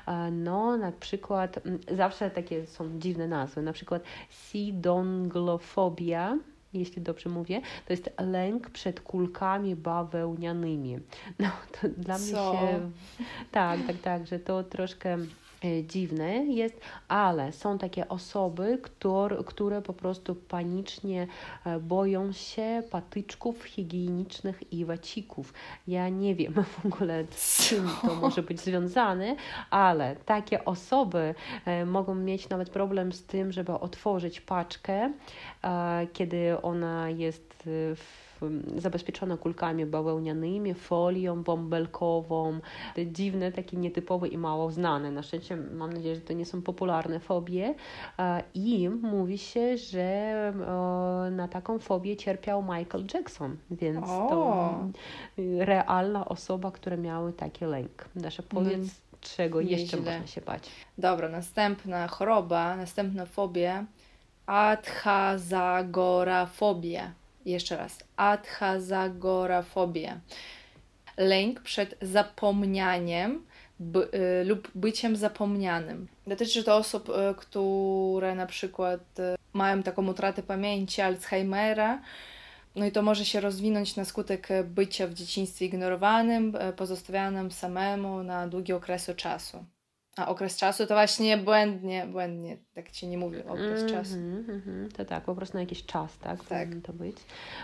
E, 0.08 0.32
no, 0.32 0.78
na 0.78 0.92
przykład, 0.92 1.60
zawsze 1.92 2.30
takie 2.30 2.68
są 2.68 3.00
dziwne 3.00 3.25
nazwy, 3.28 3.62
na 3.62 3.74
przykład 3.74 4.04
sidonglofobia, 4.30 6.30
fobia, 6.30 6.44
jeśli 6.74 7.02
dobrze 7.02 7.30
mówię, 7.30 7.62
to 7.88 7.94
jest 7.94 8.10
lęk 8.20 8.70
przed 8.70 9.02
kulkami 9.02 9.76
bawełnianymi. 9.76 11.00
No, 11.40 11.50
to 11.72 11.90
dla 11.90 12.20
Co? 12.20 12.24
mnie 12.24 12.60
się... 12.60 12.92
Tak, 13.52 13.80
tak, 13.88 13.98
tak, 13.98 14.28
że 14.28 14.40
to 14.40 14.64
troszkę 14.64 15.18
dziwne 15.84 16.46
jest, 16.46 16.82
ale 17.08 17.52
są 17.52 17.78
takie 17.78 18.10
osoby, 18.10 18.80
które, 18.82 19.44
które 19.44 19.82
po 19.82 19.94
prostu 19.94 20.36
panicznie 20.36 21.28
e, 21.66 21.80
boją 21.80 22.32
się 22.32 22.84
patyczków 22.92 23.64
higienicznych 23.64 24.74
i 24.74 24.86
wacików. 24.86 25.54
Ja 25.88 26.10
nie 26.10 26.36
wiem 26.36 26.54
w 26.82 26.86
ogóle 26.86 27.26
z 27.30 27.70
czym 27.70 27.90
to 28.02 28.16
może 28.16 28.44
być 28.44 28.62
związane, 28.62 29.36
ale 29.70 30.16
takie 30.16 30.66
osoby 30.66 31.36
e, 31.66 31.86
mogą 31.86 32.16
mieć 32.16 32.50
nawet 32.50 32.70
problem 32.70 33.12
z 33.12 33.24
tym, 33.24 33.52
żeby 33.52 33.74
otworzyć 33.74 34.42
paczkę, 34.42 35.12
kiedy 36.14 36.62
ona 36.62 37.10
jest 37.10 37.64
w 37.96 38.35
zabezpieczona 38.78 39.38
kulkami 39.38 39.86
bawełnianymi, 39.86 40.74
folią 40.74 41.44
bąbelkową. 41.44 42.60
Te 42.96 43.08
dziwne, 43.08 43.52
takie 43.52 43.78
nietypowe 43.78 44.28
i 44.28 44.38
mało 44.38 44.72
znane. 44.72 45.12
Na 45.12 45.24
szczęście 45.24 45.56
mam 45.56 45.94
nadzieję, 45.94 46.16
że 46.16 46.22
to 46.22 46.34
nie 46.34 46.46
są 46.46 46.62
popularne 46.62 47.20
fobie. 47.20 47.76
I 48.54 48.90
mówi 48.90 49.38
się, 49.38 49.78
że 49.78 50.54
na 51.32 51.48
taką 51.48 51.80
fobię 51.80 52.18
cierpiał 52.18 52.64
Michael 52.64 53.06
Jackson, 53.14 53.58
więc 53.72 54.10
o. 54.10 54.28
to 54.30 54.74
realna 55.66 56.26
osoba, 56.26 56.72
która 56.72 56.98
miała 56.98 57.32
taki 57.32 57.66
lęk. 57.66 58.10
Dasza, 58.16 58.44
powiedz, 58.50 58.76
mm. 58.76 58.90
czego 59.22 59.62
Nieźle. 59.62 59.78
jeszcze 59.78 59.98
można 59.98 60.28
się 60.28 60.42
bać. 60.42 60.70
Dobra, 60.98 61.30
następna 61.30 62.08
choroba, 62.08 62.76
następna 62.76 63.26
fobia 63.26 63.86
adhazagorafobia. 64.46 67.12
Jeszcze 67.46 67.78
raz. 67.78 68.00
Adhazagorafobia. 68.18 70.20
Lęk 71.18 71.62
przed 71.62 71.96
zapomnianiem 72.02 73.46
y, 73.82 74.44
lub 74.46 74.72
byciem 74.76 75.16
zapomnianym. 75.16 76.08
Dotyczy 76.28 76.64
to 76.64 76.76
osób, 76.76 77.10
y, 77.10 77.14
które 77.38 78.36
na 78.36 78.46
przykład 78.46 79.20
y, 79.20 79.36
mają 79.54 79.84
taką 79.84 80.08
utratę 80.08 80.44
pamięci, 80.44 81.02
Alzheimera, 81.02 82.02
no 82.76 82.86
i 82.86 82.92
to 82.92 83.02
może 83.02 83.26
się 83.26 83.40
rozwinąć 83.40 83.96
na 83.96 84.06
skutek 84.06 84.48
bycia 84.64 85.08
w 85.08 85.14
dzieciństwie 85.14 85.66
ignorowanym, 85.66 86.58
pozostawianym 86.76 87.52
samemu 87.52 88.24
na 88.24 88.48
długie 88.48 88.76
okresy 88.76 89.16
czasu. 89.16 89.66
A 90.18 90.28
okres 90.28 90.58
czasu 90.58 90.88
to 90.88 90.94
właśnie 90.94 91.38
błędnie, 91.38 92.08
błędnie, 92.08 92.58
tak 92.74 92.92
ci 92.92 93.08
nie 93.08 93.18
mówię, 93.18 93.46
okres 93.46 93.82
mm 93.82 93.88
-hmm, 93.88 93.92
czasu. 93.92 94.16
Mm 94.16 94.46
-hmm. 94.46 94.98
To 94.98 95.06
tak, 95.06 95.24
po 95.24 95.36
prostu 95.36 95.58
na 95.58 95.62
jakiś 95.62 95.86
czas, 95.86 96.18
tak? 96.18 96.46
Tak. 96.46 96.70
to 96.84 96.94
być. 96.94 97.18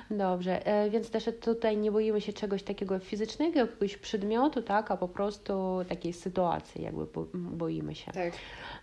Dobrze, 0.10 0.66
e, 0.66 0.90
więc 0.90 1.10
też 1.10 1.30
tutaj 1.42 1.78
nie 1.78 1.92
boimy 1.92 2.22
się 2.22 2.34
czegoś 2.34 2.64
takiego 2.64 3.00
fizycznego, 3.00 3.60
jakiegoś 3.60 3.98
przedmiotu, 3.98 4.62
tak? 4.62 4.92
A 4.92 4.98
po 4.98 5.08
prostu 5.08 5.80
takiej 5.90 6.14
sytuacji 6.14 6.84
jakby 6.84 7.06
boimy 7.34 7.96
się. 7.96 8.12
Tak. 8.12 8.34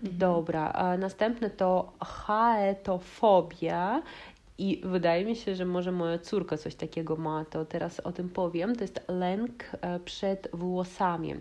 Dobra, 0.02 0.72
a 0.72 0.96
następne 0.96 1.50
to 1.50 1.92
haetofobia 2.00 4.02
i 4.58 4.80
wydaje 4.84 5.24
mi 5.24 5.36
się, 5.36 5.54
że 5.54 5.64
może 5.64 5.92
moja 5.92 6.18
córka 6.18 6.56
coś 6.56 6.74
takiego 6.74 7.16
ma, 7.16 7.44
to 7.44 7.64
teraz 7.64 8.00
o 8.00 8.12
tym 8.12 8.28
powiem. 8.28 8.76
To 8.76 8.84
jest 8.84 9.00
lęk 9.08 9.64
e, 9.80 10.00
przed 10.00 10.48
włosami. 10.52 11.34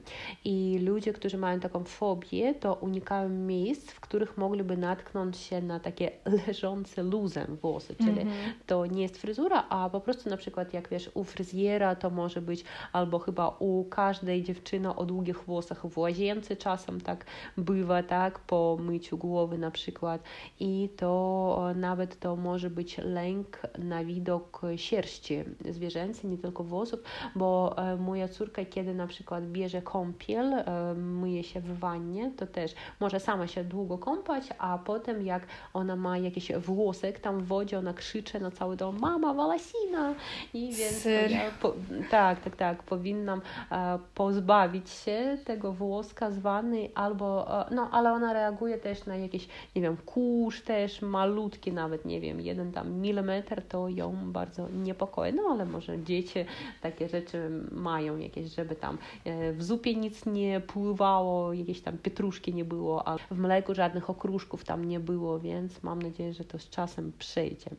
I 0.45 0.79
ludzie, 0.83 1.13
którzy 1.13 1.37
mają 1.37 1.59
taką 1.59 1.83
fobię, 1.83 2.53
to 2.53 2.73
unikają 2.73 3.29
miejsc, 3.29 3.91
w 3.91 3.99
których 3.99 4.37
mogliby 4.37 4.77
natknąć 4.77 5.37
się 5.37 5.61
na 5.61 5.79
takie 5.79 6.11
leżące 6.47 7.03
luzem 7.03 7.57
włosy. 7.61 7.95
Czyli 7.95 8.21
mm 8.21 8.27
-hmm. 8.27 8.51
to 8.65 8.85
nie 8.85 9.01
jest 9.01 9.17
fryzura, 9.17 9.65
a 9.69 9.89
po 9.89 10.01
prostu 10.01 10.29
na 10.29 10.37
przykład 10.37 10.73
jak 10.73 10.89
wiesz, 10.89 11.09
u 11.13 11.23
fryzjera 11.23 11.95
to 11.95 12.09
może 12.09 12.41
być 12.41 12.63
albo 12.91 13.19
chyba 13.19 13.55
u 13.59 13.85
każdej 13.85 14.43
dziewczyny 14.43 14.95
o 14.95 15.05
długich 15.05 15.43
włosach 15.43 15.87
w 15.87 15.97
łazience 15.97 16.55
czasem 16.55 17.01
tak 17.01 17.25
bywa, 17.57 18.03
tak, 18.03 18.39
po 18.39 18.77
myciu 18.81 19.17
głowy 19.17 19.57
na 19.57 19.71
przykład. 19.71 20.21
I 20.59 20.89
to 20.97 21.73
nawet 21.75 22.19
to 22.19 22.35
może 22.35 22.69
być 22.69 22.97
lęk 23.07 23.61
na 23.77 24.03
widok 24.03 24.61
sierści 24.75 25.43
zwierzęcej, 25.69 26.29
nie 26.29 26.37
tylko 26.37 26.63
włosów, 26.63 26.99
bo 27.35 27.77
e, 27.77 27.95
moja 27.95 28.27
córka, 28.27 28.65
kiedy 28.65 28.93
na 28.93 29.07
przykład 29.07 29.45
bierze 29.45 29.81
kąpiel, 29.81 30.53
e, 30.53 30.93
myje 30.93 31.43
się 31.43 31.61
w 31.61 31.79
wannie, 31.79 32.31
to 32.37 32.47
też 32.47 32.75
może 32.99 33.19
sama 33.19 33.47
się 33.47 33.63
długo 33.63 33.97
kąpać, 33.97 34.43
a 34.57 34.77
potem 34.77 35.25
jak 35.25 35.43
ona 35.73 35.95
ma 35.95 36.17
jakiś 36.17 36.51
włosek 36.51 37.19
tam 37.19 37.39
w 37.39 37.47
wodzie, 37.47 37.79
ona 37.79 37.93
krzycze 37.93 38.39
na 38.39 38.51
cały 38.51 38.77
dom, 38.77 38.99
mama, 38.99 39.33
walasina! 39.33 40.15
I 40.53 40.73
więc 40.73 41.05
ja 41.05 41.51
po, 41.61 41.73
tak, 42.11 42.39
tak, 42.39 42.55
tak, 42.55 42.83
powinnam 42.83 43.41
e, 43.71 43.99
pozbawić 44.15 44.89
się 44.89 45.37
tego 45.45 45.73
włoska 45.73 46.31
z 46.31 46.39
wanny 46.39 46.89
albo, 46.95 47.47
no, 47.71 47.89
ale 47.91 48.11
ona 48.11 48.33
reaguje 48.33 48.77
też 48.77 49.05
na 49.05 49.15
jakiś, 49.15 49.47
nie 49.75 49.81
wiem, 49.81 49.97
kurz 50.05 50.61
też 50.61 51.01
malutki 51.01 51.71
nawet, 51.71 52.05
nie 52.05 52.21
wiem, 52.21 52.41
jeden 52.41 52.71
tam 52.71 52.96
milimetr, 53.01 53.61
to 53.61 53.89
ją 53.89 54.31
bardzo 54.31 54.69
niepokoi. 54.69 55.33
No 55.33 55.43
ale 55.51 55.65
może 55.65 56.03
dzieci 56.03 56.39
takie 56.81 57.09
rzeczy 57.09 57.49
mają 57.71 58.17
jakieś, 58.17 58.55
żeby 58.55 58.75
tam 58.75 58.97
e, 59.25 59.53
w 59.53 59.63
zupie 59.63 59.95
nic 59.95 60.25
nie 60.25 60.61
pływało, 60.61 61.53
jakieś 61.53 61.81
tam 61.81 61.97
pietruszki 61.97 62.53
nie 62.53 62.65
było, 62.65 63.07
a 63.07 63.17
w 63.17 63.31
mleku 63.31 63.75
żadnych 63.75 64.09
okruszków 64.09 64.63
tam 64.63 64.85
nie 64.85 64.99
było, 64.99 65.39
więc 65.39 65.83
mam 65.83 66.01
nadzieję, 66.01 66.33
że 66.33 66.43
to 66.43 66.59
z 66.59 66.69
czasem 66.69 67.11
przejdzie. 67.19 67.69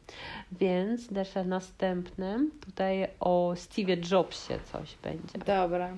Więc 0.53 1.11
nasze 1.11 1.45
następne 1.45 2.39
tutaj 2.61 3.09
o 3.21 3.53
Steve 3.57 3.97
Jobsie 4.11 4.59
coś 4.73 4.97
będzie. 5.03 5.39
Dobra. 5.39 5.97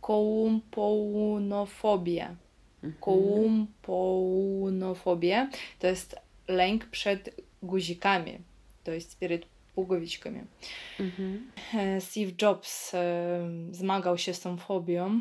Kołumpounofobia. 0.00 2.36
Mhm. 2.84 3.00
Kołumpounofobia 3.00 5.48
to 5.78 5.86
jest 5.86 6.16
lęk 6.48 6.86
przed 6.86 7.42
guzikami 7.62 8.38
to 8.84 8.92
jest 8.92 9.12
spiryt 9.12 9.46
pługowiczkami. 9.74 10.40
Mhm. 11.00 11.50
E, 11.74 12.00
Steve 12.00 12.32
Jobs 12.42 12.94
e, 12.94 13.48
zmagał 13.70 14.18
się 14.18 14.34
z 14.34 14.40
tą 14.40 14.56
fobią. 14.56 15.20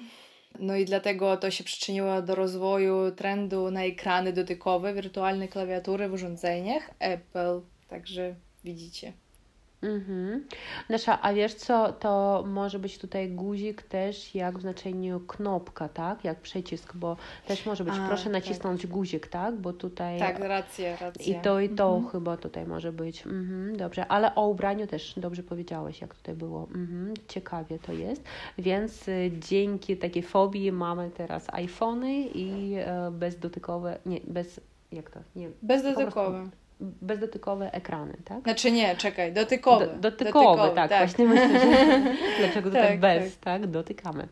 No 0.59 0.75
i 0.75 0.85
dlatego 0.85 1.37
to 1.37 1.51
się 1.51 1.63
przyczyniło 1.63 2.21
do 2.21 2.35
rozwoju 2.35 3.11
trendu 3.11 3.71
na 3.71 3.83
ekrany 3.83 4.33
dotykowe, 4.33 4.93
wirtualne 4.93 5.47
klawiatury 5.47 6.09
w 6.09 6.13
urządzeniach 6.13 6.91
Apple. 6.99 7.61
Także 7.87 8.35
widzicie. 8.63 9.13
Mhm. 9.83 10.43
Nasza, 10.89 11.21
a 11.21 11.33
wiesz 11.33 11.53
co, 11.53 11.93
to 11.93 12.43
może 12.47 12.79
być 12.79 12.97
tutaj 12.97 13.29
guzik 13.29 13.81
też 13.81 14.35
jak 14.35 14.57
w 14.57 14.61
znaczeniu 14.61 15.19
knopka, 15.19 15.89
tak? 15.89 16.23
Jak 16.23 16.39
przycisk, 16.41 16.95
bo 16.95 17.17
też 17.47 17.65
może 17.65 17.83
być, 17.83 17.93
A, 17.99 18.07
proszę 18.07 18.23
tak. 18.23 18.33
nacisnąć 18.33 18.87
guzik, 18.87 19.27
tak? 19.27 19.55
Bo 19.55 19.73
tutaj... 19.73 20.19
Tak, 20.19 20.39
rację, 20.39 20.97
rację. 21.01 21.37
I 21.37 21.41
to 21.41 21.59
i 21.59 21.69
to 21.69 21.95
Mhm. 21.95 22.11
chyba 22.11 22.37
tutaj 22.37 22.65
może 22.65 22.91
być. 22.91 23.25
Mhm, 23.25 23.77
dobrze, 23.77 24.07
ale 24.07 24.35
o 24.35 24.47
ubraniu 24.47 24.87
też 24.87 25.13
dobrze 25.17 25.43
powiedziałeś, 25.43 26.01
jak 26.01 26.15
tutaj 26.15 26.35
było. 26.35 26.61
Mhm, 26.75 27.13
ciekawie 27.27 27.79
to 27.79 27.93
jest. 27.93 28.23
Więc 28.57 29.07
y, 29.07 29.31
dzięki 29.39 29.97
takiej 29.97 30.23
fobii 30.23 30.71
mamy 30.71 31.11
teraz 31.11 31.47
iPhony 31.53 32.13
i 32.21 32.73
e, 32.77 33.11
bezdotykowe, 33.11 33.97
nie, 34.05 34.19
bez, 34.27 34.59
jak 34.91 35.09
to? 35.11 35.19
Nie, 35.35 35.49
Bezdotykowy. 35.61 36.49
Bezdotykowe 36.79 37.73
ekrany, 37.73 38.13
tak? 38.25 38.43
Znaczy 38.43 38.71
nie, 38.71 38.95
czekaj, 38.95 39.33
dotykowy. 39.33 39.87
Do, 39.87 39.93
dotykowe, 40.11 40.71
tak, 40.75 40.89
właśnie 40.89 41.25
myślę, 41.25 41.59
że 41.59 42.01
dlaczego 42.39 42.69
tutaj 42.69 42.87
Tak, 42.87 42.99
bez, 42.99 43.39
tak. 43.39 43.67
dotykamy. 43.67 44.27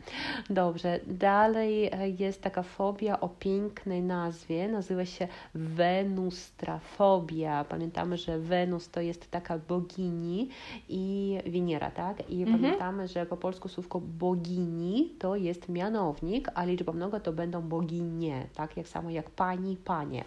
Dobrze, 0.50 1.00
dalej 1.08 1.90
e, 1.94 2.10
jest 2.10 2.42
taka 2.42 2.64
fobia 2.64 3.20
o 3.20 3.30
pięknej 3.30 4.02
nazwie, 4.02 4.68
nazywa 4.68 5.06
się 5.06 5.28
Wenustrafobia. 5.56 7.64
Pamiętamy, 7.64 8.18
że 8.18 8.40
Wenus 8.40 8.90
to 8.90 9.02
jest 9.02 9.32
taka 9.32 9.58
bogini 9.58 10.50
i 10.90 11.38
Weniera, 11.48 11.92
tak? 11.92 12.30
I 12.30 12.42
Mhm. 12.44 12.62
pamiętamy, 12.62 13.08
że 13.08 13.26
po 13.26 13.38
polsku 13.38 13.70
słówko 13.70 14.00
bogini 14.00 15.16
to 15.20 15.36
jest 15.36 15.70
mianownik, 15.70 16.48
a 16.56 16.64
liczba 16.66 16.92
mnoga 16.94 17.20
to 17.20 17.34
będą 17.34 17.62
boginie, 17.62 18.48
tak? 18.56 18.78
Jak 18.78 18.88
samo 18.88 19.10
jak 19.10 19.30
pani, 19.30 19.78
panie. 19.86 20.24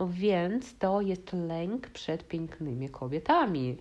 Więc 0.00 0.78
to 0.78 1.00
jest 1.00 1.32
lęk 1.46 1.88
przed 1.90 2.28
pięknymi 2.28 2.88
kobietami. 2.88 3.76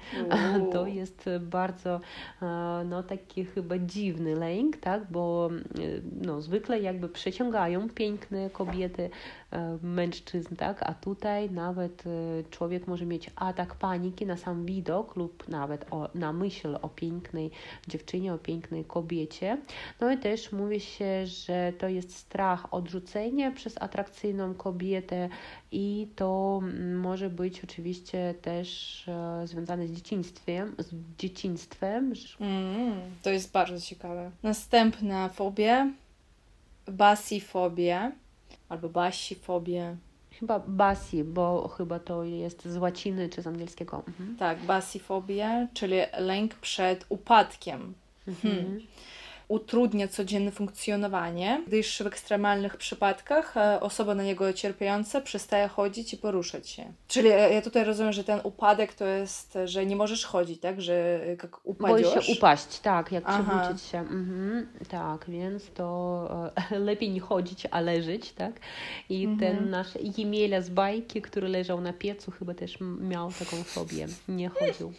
Uuu. 0.57 0.71
To 0.71 0.87
jest 0.87 1.29
bardzo 1.39 2.01
e, 2.41 2.45
no, 2.85 3.03
taki 3.03 3.45
chyba 3.45 3.77
dziwny 3.77 4.35
lęk, 4.35 4.77
tak? 4.77 5.11
bo 5.11 5.49
e, 5.51 5.81
no, 6.21 6.41
zwykle 6.41 6.79
jakby 6.79 7.09
przyciągają 7.09 7.89
piękne 7.89 8.49
kobiety, 8.49 9.09
mężczyzn, 9.81 10.55
tak? 10.55 10.83
a 10.83 10.93
tutaj 10.93 11.49
nawet 11.49 12.03
e, 12.07 12.43
człowiek 12.49 12.87
może 12.87 13.05
mieć 13.05 13.29
atak 13.35 13.75
paniki 13.75 14.25
na 14.25 14.37
sam 14.37 14.65
widok 14.65 15.15
lub 15.15 15.47
nawet 15.47 15.85
o, 15.91 16.09
na 16.15 16.33
myśl 16.33 16.77
o 16.81 16.89
pięknej 16.89 17.51
dziewczynie, 17.87 18.33
o 18.33 18.37
pięknej 18.37 18.85
kobiecie. 18.85 19.57
No 19.99 20.11
i 20.11 20.17
też 20.17 20.51
mówi 20.51 20.79
się, 20.79 21.25
że 21.25 21.73
to 21.77 21.87
jest 21.87 22.15
strach 22.15 22.73
odrzucenia 22.73 23.51
przez 23.51 23.81
atrakcyjną 23.81 24.53
kobietę 24.53 25.29
i 25.71 26.07
to 26.15 26.59
mm, 26.63 26.99
może 26.99 27.29
być 27.29 27.63
oczywiście 27.63 28.35
też 28.41 29.07
e, 29.07 29.47
związane 29.47 29.87
z 29.87 29.91
dzieciństwem, 29.91 30.75
z 30.77 30.93
dzieciństwem. 31.17 32.13
Mm, 32.39 32.93
to 33.21 33.29
jest 33.29 33.51
bardzo 33.51 33.79
ciekawe. 33.79 34.31
Następna 34.43 35.29
fobia. 35.29 35.87
Basifobia. 36.87 38.11
Albo 38.71 38.89
basifobia. 38.89 39.95
Chyba 40.39 40.59
basi, 40.59 41.23
bo 41.23 41.67
chyba 41.67 41.99
to 41.99 42.23
jest 42.23 42.67
z 42.67 42.77
łaciny 42.77 43.29
czy 43.29 43.41
z 43.41 43.47
angielskiego. 43.47 44.03
Mhm. 44.07 44.37
Tak, 44.37 44.59
basifobia, 44.59 45.67
czyli 45.73 45.95
lęk 46.19 46.55
przed 46.55 47.05
upadkiem. 47.09 47.93
Mhm. 48.27 48.79
Utrudnia 49.51 50.07
codzienne 50.07 50.51
funkcjonowanie, 50.51 51.63
gdyż 51.67 52.01
w 52.03 52.07
ekstremalnych 52.07 52.77
przypadkach 52.77 53.57
e, 53.57 53.79
osoba 53.79 54.15
na 54.15 54.23
niego 54.23 54.53
cierpiąca 54.53 55.21
przestaje 55.21 55.67
chodzić 55.67 56.13
i 56.13 56.17
poruszać 56.17 56.69
się. 56.69 56.93
Czyli 57.07 57.29
e, 57.29 57.53
ja 57.53 57.61
tutaj 57.61 57.83
rozumiem, 57.83 58.13
że 58.13 58.23
ten 58.23 58.39
upadek 58.43 58.93
to 58.93 59.05
jest, 59.05 59.57
że 59.65 59.85
nie 59.85 59.95
możesz 59.95 60.25
chodzić, 60.25 60.61
tak? 60.61 60.81
Że 60.81 60.93
e, 60.93 61.27
jak 61.27 61.65
upadziesz... 61.65 62.25
się 62.25 62.33
upaść, 62.33 62.79
tak, 62.79 63.11
jak 63.11 63.23
Aha. 63.27 63.43
przewrócić 63.43 63.87
się. 63.87 63.99
Mhm. 63.99 64.67
Tak, 64.89 65.25
więc 65.27 65.71
to 65.73 66.51
e, 66.71 66.79
lepiej 66.89 67.09
nie 67.09 67.21
chodzić, 67.21 67.67
a 67.71 67.81
leżeć, 67.81 68.31
tak? 68.31 68.53
I 69.09 69.25
Mhm. 69.25 69.39
ten 69.39 69.69
nasz 69.69 69.87
Jemielia 70.17 70.61
z 70.61 70.69
bajki, 70.69 71.21
który 71.21 71.47
leżał 71.47 71.81
na 71.81 71.93
piecu, 71.93 72.31
chyba 72.31 72.53
też 72.53 72.77
miał 72.99 73.31
taką 73.31 73.63
fobię, 73.63 74.07
nie 74.27 74.49
chodził. 74.49 74.93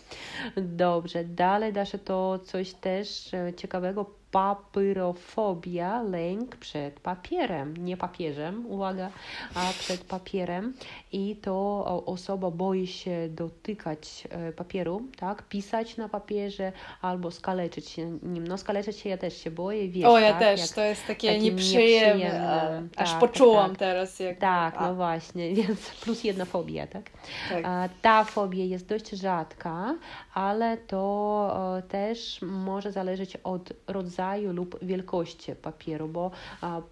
Dobrze, 0.57 1.25
dalej 1.25 1.73
Dasza, 1.73 1.99
to 1.99 2.39
coś 2.39 2.75
też 2.75 3.35
e, 3.35 3.55
ciekawego. 3.55 4.22
Papyrofobia, 4.33 6.03
lęk 6.03 6.57
przed 6.57 7.01
papierem, 7.01 7.77
nie 7.77 7.97
papieżem, 7.97 8.67
uwaga, 8.67 9.11
a 9.55 9.61
przed 9.79 10.05
papierem. 10.05 10.75
I 11.13 11.37
to 11.37 11.85
osoba 12.07 12.51
boi 12.51 12.87
się 12.87 13.29
dotykać 13.31 14.29
e, 14.31 14.53
papieru, 14.53 15.03
tak, 15.17 15.43
pisać 15.43 15.97
na 15.97 16.09
papierze 16.09 16.73
albo 17.03 17.31
skaleczyć 17.31 17.89
się 17.89 18.19
nim. 18.23 18.47
No 18.47 18.59
skaleczyć 18.59 18.97
się 18.97 19.09
ja 19.09 19.19
też 19.19 19.37
się 19.37 19.51
boję, 19.51 19.89
wiesz, 19.89 20.05
O, 20.05 20.19
ja 20.19 20.31
tak, 20.31 20.39
też, 20.39 20.61
jak- 20.61 20.71
to 20.71 20.81
jest 20.81 21.07
takie 21.07 21.39
nieprzyjemne. 21.39 22.83
Aż 22.97 23.11
Tak, 23.11 23.21
poczułam 23.21 23.71
tak, 23.71 23.79
teraz. 23.79 24.21
Jak... 24.21 24.39
Tak, 24.39 24.75
A, 24.79 24.89
no 24.89 24.95
właśnie, 24.95 25.55
więc 25.55 25.91
plus 25.91 26.25
jedna 26.25 26.45
fobia, 26.45 26.87
tak? 26.87 27.11
tak. 27.51 27.91
Ta 28.03 28.25
fobia 28.25 28.65
jest 28.65 28.87
dość 28.87 29.11
rzadka, 29.11 29.95
ale 30.35 30.77
to 30.77 31.77
e, 31.79 31.83
też 31.83 32.39
może 32.43 32.93
zależeć 32.93 33.37
od 33.45 33.73
rodzaju 33.87 34.22
lub 34.53 34.85
wielkości 34.85 35.55
papieru, 35.55 36.09
bo 36.09 36.31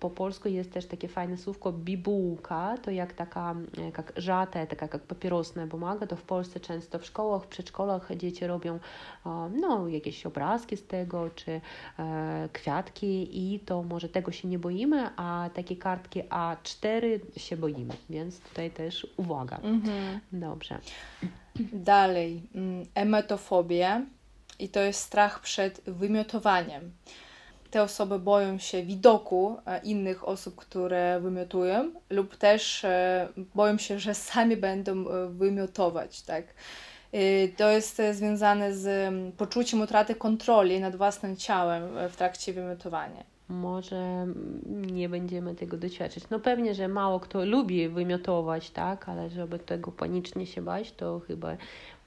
po 0.00 0.10
polsku 0.10 0.48
jest 0.48 0.72
też 0.72 0.86
takie 0.86 1.08
fajne 1.08 1.36
słówko 1.36 1.72
bibułka, 1.72 2.76
to 2.82 2.90
jak 2.90 3.12
taka 3.12 3.54
jak 3.96 4.12
żata, 4.16 4.66
taka 4.66 4.88
jak 4.92 5.02
papierosna 5.02 5.66
pomaga, 5.66 6.06
to 6.06 6.16
w 6.16 6.22
Polsce 6.22 6.60
często 6.60 6.98
w 6.98 7.04
szkołach, 7.04 7.42
w 7.44 7.46
przedszkolach 7.46 8.16
dzieci 8.16 8.46
robią 8.46 8.78
no, 9.60 9.88
jakieś 9.88 10.26
obrazki 10.26 10.76
z 10.76 10.86
tego, 10.86 11.30
czy 11.30 11.60
e, 11.98 12.48
kwiatki 12.52 13.28
i 13.54 13.60
to 13.60 13.82
może 13.82 14.08
tego 14.08 14.32
się 14.32 14.48
nie 14.48 14.58
boimy, 14.58 15.10
a 15.16 15.50
takie 15.54 15.76
kartki 15.76 16.22
A4 16.22 17.20
się 17.36 17.56
boimy, 17.56 17.94
więc 18.10 18.40
tutaj 18.40 18.70
też 18.70 19.06
uwaga. 19.16 19.56
Mhm. 19.56 20.20
Dobrze. 20.32 20.78
Dalej, 21.72 22.42
mm, 22.54 22.86
emetofobia 22.94 24.02
i 24.60 24.68
to 24.68 24.80
jest 24.80 25.00
strach 25.00 25.40
przed 25.40 25.80
wymiotowaniem. 25.86 26.92
Te 27.70 27.82
osoby 27.82 28.18
boją 28.18 28.58
się 28.58 28.82
widoku 28.82 29.56
e, 29.66 29.80
innych 29.82 30.28
osób, 30.28 30.56
które 30.56 31.20
wymiotują, 31.20 31.90
lub 32.10 32.36
też 32.36 32.84
e, 32.84 33.28
boją 33.54 33.78
się, 33.78 33.98
że 33.98 34.14
sami 34.14 34.56
będą 34.56 35.08
e, 35.08 35.28
wymiotować, 35.28 36.22
tak? 36.22 36.44
To 37.56 37.70
jest 37.70 38.02
związane 38.12 38.74
z 38.74 38.86
mm, 38.86 39.32
poczuciem 39.32 39.80
utraty 39.80 40.14
kontroli 40.14 40.80
nad 40.80 40.96
własnym 40.96 41.36
ciałem 41.36 41.82
w 42.08 42.16
trakcie 42.16 42.52
wymiotowania. 42.52 43.24
Może 43.48 43.96
mm, 43.96 44.84
nie 44.84 45.08
będziemy 45.08 45.54
tego 45.54 45.76
doświadczyć. 45.76 46.24
No 46.30 46.40
pewnie, 46.40 46.74
że 46.74 46.88
mało 46.88 47.20
kto 47.20 47.44
lubi 47.44 47.88
wymiotować, 47.88 48.70
tak, 48.70 49.08
ale 49.08 49.30
żeby 49.30 49.58
tego 49.58 49.92
panicznie 49.92 50.46
się 50.46 50.62
bać, 50.62 50.92
to 50.92 51.20
chyba 51.26 51.56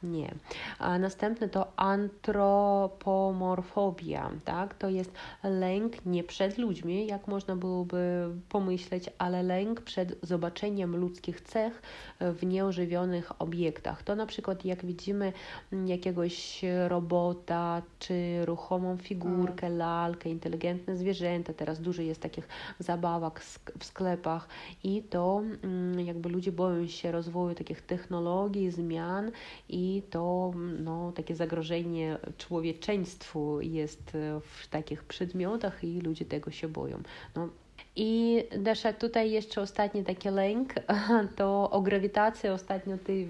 nie. 0.03 0.33
A 0.79 0.99
następne 0.99 1.49
to 1.49 1.79
antropomorfobia, 1.79 4.31
tak? 4.45 4.73
To 4.73 4.89
jest 4.89 5.11
lęk 5.43 6.05
nie 6.05 6.23
przed 6.23 6.57
ludźmi, 6.57 7.07
jak 7.07 7.27
można 7.27 7.55
byłoby 7.55 8.29
pomyśleć, 8.49 9.09
ale 9.17 9.43
lęk 9.43 9.81
przed 9.81 10.15
zobaczeniem 10.21 10.95
ludzkich 10.95 11.41
cech 11.41 11.81
w 12.19 12.45
nieożywionych 12.45 13.41
obiektach. 13.41 14.03
To 14.03 14.15
na 14.15 14.25
przykład 14.25 14.65
jak 14.65 14.85
widzimy 14.85 15.33
mm, 15.73 15.87
jakiegoś 15.87 16.61
robota, 16.87 17.81
czy 17.99 18.45
ruchomą 18.45 18.97
figurkę, 18.97 19.69
lalkę, 19.69 20.29
inteligentne 20.29 20.97
zwierzęta. 20.97 21.53
Teraz 21.53 21.81
dużo 21.81 22.01
jest 22.01 22.21
takich 22.21 22.47
zabawek 22.79 23.39
w 23.79 23.85
sklepach 23.85 24.47
i 24.83 25.03
to 25.03 25.41
mm, 25.63 25.99
jakby 25.99 26.29
ludzie 26.29 26.51
boją 26.51 26.87
się 26.87 27.11
rozwoju 27.11 27.55
takich 27.55 27.81
technologii, 27.81 28.71
zmian 28.71 29.31
i 29.69 29.92
to 30.01 30.53
no, 30.79 31.11
takie 31.11 31.35
zagrożenie 31.35 32.17
człowieczeństwu 32.37 33.61
jest 33.61 34.15
e, 34.15 34.39
w 34.41 34.67
takich 34.67 35.03
przedmiotach 35.03 35.83
i 35.83 36.01
ludzie 36.01 36.25
tego 36.25 36.51
się 36.51 36.67
boją. 36.67 37.01
No, 37.35 37.49
i 37.95 38.43
Dasza, 38.57 38.93
tutaj 38.93 39.31
jeszcze 39.31 39.61
ostatni 39.61 40.03
taki 40.03 40.29
lęk, 40.29 40.73
to 41.37 41.69
o 41.71 41.81
grawitacji 41.81 42.49
ostatnio 42.49 42.97
ty 42.97 43.27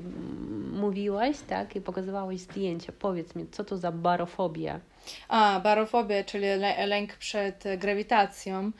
mówiłaś, 0.71 1.37
tak, 1.47 1.75
i 1.75 1.81
pokazywałaś 1.81 2.39
zdjęcia. 2.39 2.93
Powiedz 2.99 3.35
mi, 3.35 3.47
co 3.51 3.63
to 3.63 3.77
za 3.77 3.91
barofobia? 3.91 4.79
A, 5.27 5.59
barofobia, 5.59 6.23
czyli 6.23 6.45
lę- 6.45 6.87
lęk 6.87 7.15
przed 7.15 7.63
grawitacją. 7.77 8.71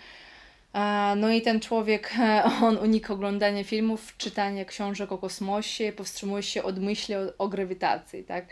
No 1.16 1.32
i 1.32 1.42
ten 1.42 1.60
człowiek, 1.60 2.14
on 2.64 2.78
unika 2.78 3.14
oglądania 3.14 3.64
filmów, 3.64 4.18
czytania 4.18 4.66
książek 4.66 5.12
o 5.12 5.18
kosmosie, 5.18 5.92
powstrzymuje 5.92 6.44
się 6.44 6.64
od 6.64 6.80
myśli 6.80 7.16
o, 7.16 7.20
o 7.38 7.48
grawitacji, 7.48 8.24
tak? 8.24 8.46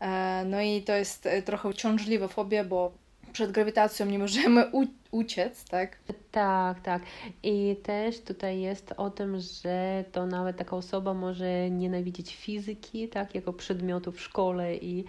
E, 0.00 0.44
No 0.46 0.60
i 0.60 0.82
to 0.82 0.92
jest 0.92 1.26
e, 1.26 1.42
trochę 1.42 1.68
uciążliwa 1.68 2.28
fobia, 2.28 2.64
bo 2.64 2.92
przed 3.32 3.52
grawitacją 3.52 4.06
nie 4.06 4.18
możemy 4.18 4.70
uciec, 5.10 5.64
tak? 5.64 5.96
Tak, 6.30 6.80
tak. 6.80 7.02
I 7.42 7.76
też 7.82 8.20
tutaj 8.20 8.60
jest 8.60 8.94
o 8.96 9.10
tym, 9.10 9.38
że 9.40 10.04
to 10.12 10.26
nawet 10.26 10.56
taka 10.56 10.76
osoba 10.76 11.14
może 11.14 11.70
nienawidzić 11.70 12.36
fizyki, 12.36 13.08
tak, 13.08 13.34
jako 13.34 13.52
przedmiotu 13.52 14.12
w 14.12 14.20
szkole 14.20 14.76
i 14.76 15.04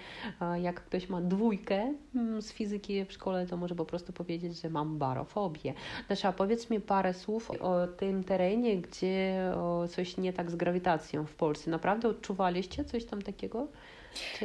jak 0.61 0.83
ktoś 0.83 1.09
ma 1.09 1.21
dwójkę 1.21 1.93
mm, 2.15 2.41
z 2.41 2.53
fizyki 2.53 3.05
w 3.05 3.13
szkole, 3.13 3.47
to 3.47 3.57
może 3.57 3.75
po 3.75 3.85
prostu 3.85 4.13
powiedzieć, 4.13 4.61
że 4.61 4.69
mam 4.69 4.97
barofobię. 4.97 5.73
Dasza, 6.09 6.31
powiedz 6.31 6.69
mi 6.69 6.79
parę 6.79 7.13
słów 7.13 7.51
o 7.51 7.87
tym 7.87 8.23
terenie, 8.23 8.77
gdzie 8.77 9.43
coś 9.89 10.17
nie 10.17 10.33
tak 10.33 10.51
z 10.51 10.55
grawitacją 10.55 11.25
w 11.25 11.35
Polsce. 11.35 11.71
Naprawdę 11.71 12.07
odczuwaliście 12.07 12.85
coś 12.85 13.05
tam 13.05 13.21
takiego? 13.21 13.67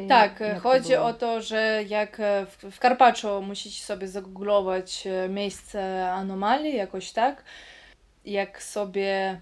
Tak, 0.09 0.42
chodzi 0.62 0.92
to 0.92 1.05
o 1.05 1.12
to, 1.12 1.42
że 1.42 1.85
jak 1.88 2.20
w, 2.46 2.70
w 2.70 2.79
Karpaczu 2.79 3.42
musicie 3.42 3.85
sobie 3.85 4.09
zagooglować 4.09 5.07
e, 5.07 5.29
miejsce 5.29 6.11
anomalii, 6.12 6.76
jakoś 6.76 7.12
tak, 7.12 7.44
jak 8.24 8.62
sobie 8.62 9.40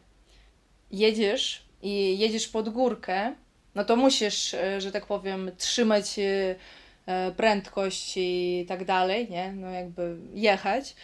jedziesz 0.90 1.64
i 1.82 2.18
jedziesz 2.18 2.48
pod 2.48 2.68
górkę, 2.68 3.34
no 3.74 3.84
to 3.84 3.96
musisz, 3.96 4.54
e, 4.54 4.80
że 4.80 4.92
tak 4.92 5.06
powiem, 5.06 5.50
trzymać 5.58 6.18
e, 6.18 7.32
prędkość 7.36 8.12
i 8.16 8.64
tak 8.68 8.84
dalej, 8.84 9.30
nie? 9.30 9.52
No 9.52 9.70
jakby 9.70 10.16
jechać. 10.34 10.94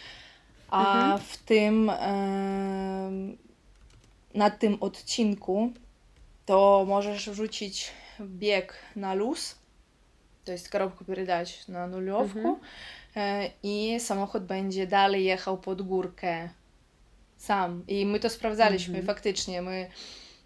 A 0.69 1.03
mhm. 1.03 1.19
w 1.19 1.37
tym, 1.37 1.91
na 4.33 4.49
tym 4.49 4.77
odcinku 4.79 5.71
to 6.45 6.85
możesz 6.87 7.29
wrzucić 7.29 7.91
bieg 8.27 8.73
na 8.95 9.13
luz, 9.13 9.55
to 10.45 10.51
jest 10.51 10.69
kropkę 10.69 11.05
przydać 11.13 11.67
na 11.67 11.87
nulowku 11.87 12.39
mhm. 12.39 12.59
E, 13.15 13.49
i 13.63 13.99
samochód 13.99 14.43
będzie 14.43 14.87
dalej 14.87 15.25
jechał 15.25 15.57
pod 15.57 15.81
górkę 15.81 16.49
sam. 17.37 17.83
I 17.87 18.05
my 18.05 18.19
to 18.19 18.29
sprawdzaliśmy 18.29 18.97
mhm. 18.97 19.15
faktycznie. 19.15 19.61
My, 19.61 19.89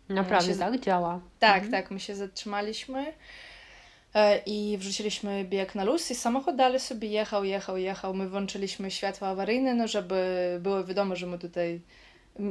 e, 0.09 0.13
Naprawdę 0.13 0.53
się... 0.53 0.59
tak 0.59 0.79
działa. 0.79 1.21
Tak, 1.39 1.63
mhm. 1.63 1.71
tak, 1.71 1.91
my 1.91 1.99
się 1.99 2.15
zatrzymaliśmy 2.15 3.13
e, 4.13 4.37
i 4.45 4.77
wrzuciliśmy 4.77 5.45
bieg 5.45 5.75
na 5.75 5.83
luz 5.83 6.11
i 6.11 6.15
samochód 6.15 6.55
dalej 6.55 6.79
sobie 6.79 7.07
jechał, 7.07 7.43
jechał, 7.43 7.77
jechał. 7.77 8.13
My 8.13 8.29
włączyliśmy 8.29 8.91
światła 8.91 9.27
awaryjne, 9.27 9.73
no 9.73 9.87
żeby 9.87 10.57
było 10.61 10.83
wiadomo, 10.83 11.15
że 11.15 11.27
my 11.27 11.39
tutaj 11.39 11.81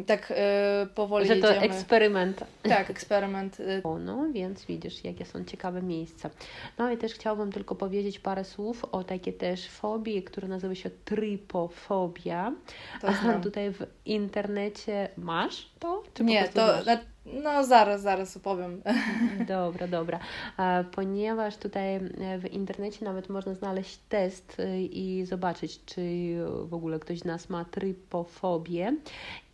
tak 0.06 0.32
e, 0.36 0.86
powoli 0.94 1.26
Że 1.26 1.36
to 1.36 1.46
jedziemy. 1.48 1.66
eksperyment. 1.66 2.44
Tak, 2.62 2.90
eksperyment. 2.90 3.58
O, 3.84 3.98
no, 3.98 4.26
więc 4.32 4.64
widzisz, 4.64 5.04
jakie 5.04 5.24
są 5.24 5.44
ciekawe 5.44 5.82
miejsca. 5.82 6.30
No 6.78 6.90
i 6.90 6.96
też 6.96 7.14
chciałabym 7.14 7.52
tylko 7.52 7.74
powiedzieć 7.74 8.18
parę 8.18 8.44
słów 8.44 8.84
o 8.92 9.04
takiej 9.04 9.34
też 9.34 9.68
fobii, 9.68 10.22
która 10.22 10.48
nazywa 10.48 10.74
się 10.74 10.90
trypofobia. 11.04 12.52
To 13.00 13.12
znam. 13.12 13.42
Tutaj 13.42 13.70
w 13.72 13.86
internecie 14.06 15.08
masz 15.16 15.70
to? 15.78 16.02
Czy 16.14 16.24
Nie, 16.24 16.48
to, 16.48 16.66
no 17.26 17.64
zaraz, 17.64 18.02
zaraz 18.02 18.36
opowiem. 18.36 18.82
Dobra, 19.48 19.88
dobra. 19.88 20.18
Ponieważ 20.92 21.56
tutaj 21.56 21.94
e, 21.94 22.00
w 22.38 22.52
internecie 22.52 23.04
nawet 23.04 23.28
można 23.28 23.54
znaleźć 23.54 23.98
test 24.08 24.56
e, 24.60 24.82
i 24.82 25.26
zobaczyć, 25.26 25.84
czy 25.84 26.02
w 26.64 26.74
ogóle 26.74 26.98
ktoś 26.98 27.18
z 27.18 27.24
nas 27.24 27.48
ma 27.48 27.64
trypofobię. 27.64 28.96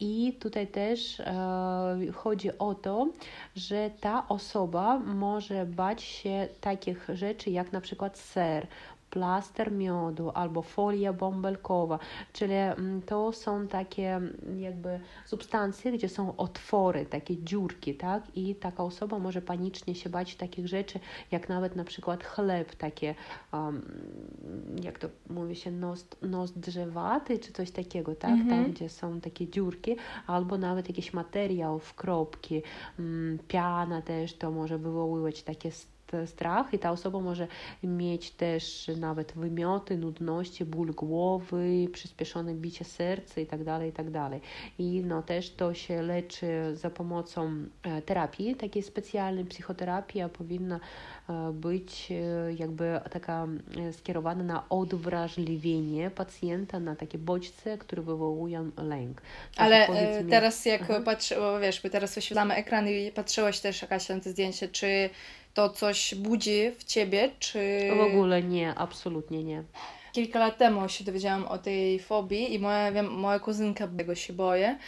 I 0.00 0.36
tutaj 0.40 0.66
też 0.66 1.20
e, 1.20 1.96
chodzi 2.14 2.58
o 2.58 2.74
to, 2.74 3.08
że 3.56 3.90
ta 4.00 4.28
osoba 4.28 4.98
może 4.98 5.66
bać 5.66 6.02
się 6.02 6.48
takich 6.60 7.08
rzeczy 7.14 7.50
jak 7.50 7.72
na 7.72 7.80
przykład 7.80 8.18
ser, 8.18 8.66
plaster 9.10 9.72
miodu 9.72 10.30
albo 10.34 10.62
folia 10.62 11.12
bąbelkowa, 11.12 11.98
czyli 12.32 12.54
mm, 12.54 13.02
to 13.02 13.32
są 13.32 13.68
takie 13.68 14.14
mm, 14.14 14.60
jakby 14.60 15.00
substancje, 15.26 15.92
gdzie 15.92 16.08
są 16.08 16.36
otwory, 16.36 17.06
takie 17.06 17.36
dziurki, 17.36 17.94
tak? 17.94 18.22
I 18.36 18.54
taka 18.54 18.84
osoba 18.84 19.18
może 19.18 19.42
panicznie 19.42 19.94
się 19.94 20.10
bać 20.10 20.36
takich 20.36 20.68
rzeczy, 20.68 21.00
jak 21.30 21.48
nawet 21.48 21.76
na 21.76 21.84
przykład 21.84 22.24
chleb, 22.24 22.74
takie, 22.74 23.14
um, 23.52 23.82
jak 24.82 24.98
to 24.98 25.08
mówi 25.30 25.56
się, 25.56 25.70
nos, 25.70 26.06
nos 26.22 26.52
drzewaty, 26.52 27.38
czy 27.38 27.52
coś 27.52 27.70
takiego, 27.70 28.14
tak? 28.14 28.30
Tam, 28.48 28.72
gdzie 28.72 28.88
są 28.88 29.20
takie 29.20 29.48
dziurki, 29.48 29.96
albo 30.26 30.58
nawet 30.58 30.88
jakiś 30.88 31.12
materiał 31.12 31.78
w 31.78 31.94
kropki, 31.94 32.62
um, 32.98 33.38
piana 33.48 34.02
też 34.02 34.34
to 34.34 34.50
może 34.50 34.78
wywoływać 34.78 35.42
takie 35.42 35.70
strach 36.26 36.74
i 36.74 36.78
ta 36.78 36.90
osoba 36.90 37.20
może 37.20 37.46
mieć 37.82 38.30
też 38.30 38.90
nawet 38.96 39.32
wymioty, 39.32 39.96
nudności, 39.96 40.64
ból 40.64 40.92
głowy, 40.92 41.88
przyspieszone 41.92 42.54
bicie 42.54 42.84
serca 42.84 43.40
i 43.40 43.46
tak 43.46 43.64
dalej, 43.64 43.90
i 43.90 43.92
tak. 43.92 44.10
I 44.78 45.02
no 45.04 45.22
też 45.22 45.50
to 45.50 45.74
się 45.74 46.02
leczy 46.02 46.76
za 46.76 46.90
pomocą 46.90 47.52
e, 47.82 48.02
terapii, 48.02 48.54
takiej 48.54 48.82
specjalnej 48.82 49.44
psychoterapii, 49.44 50.20
a 50.20 50.28
powinna 50.28 50.80
e, 51.28 51.52
być 51.52 52.12
e, 52.12 52.52
jakby 52.52 53.00
taka 53.10 53.46
skierowana 53.92 54.44
na 54.44 54.68
odwrażliwienie 54.68 56.10
pacjenta 56.10 56.80
na 56.80 56.96
takie 56.96 57.18
bodźce, 57.18 57.78
które 57.78 58.02
wywołują 58.02 58.70
lęk. 58.76 59.22
Ale 59.56 59.86
teraz 60.30 60.66
jak 60.66 61.04
patrzę, 61.04 61.36
wiesz, 61.60 61.84
my 61.84 61.90
teraz 61.90 62.14
wyświetlamy 62.14 62.54
ekran 62.54 62.88
i 62.88 63.12
patrzyłaś 63.12 63.60
też 63.60 63.82
jakaś 63.82 64.08
na 64.08 64.20
to 64.20 64.30
zdjęcie, 64.30 64.68
czy 64.68 65.10
to 65.54 65.68
coś 65.68 66.14
budzi 66.14 66.70
w 66.78 66.84
ciebie, 66.84 67.30
czy. 67.38 67.88
W 67.96 68.00
ogóle 68.00 68.42
nie, 68.42 68.74
absolutnie 68.74 69.44
nie. 69.44 69.64
Kilka 70.12 70.38
lat 70.38 70.58
temu 70.58 70.88
się 70.88 71.04
dowiedziałam 71.04 71.44
o 71.44 71.58
tej 71.58 71.98
fobii 71.98 72.54
i 72.54 72.58
moja, 72.58 72.92
wiem, 72.92 73.06
moja 73.06 73.38
kuzynka 73.38 73.88
tego 73.98 74.14
się 74.14 74.32
boję. 74.32 74.78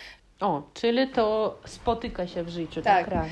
O, 0.41 0.63
czyli 0.75 1.09
to 1.09 1.59
spotyka 1.65 2.27
się 2.27 2.43
w 2.43 2.49
życiu, 2.49 2.83
tak, 2.83 3.11
tak 3.11 3.29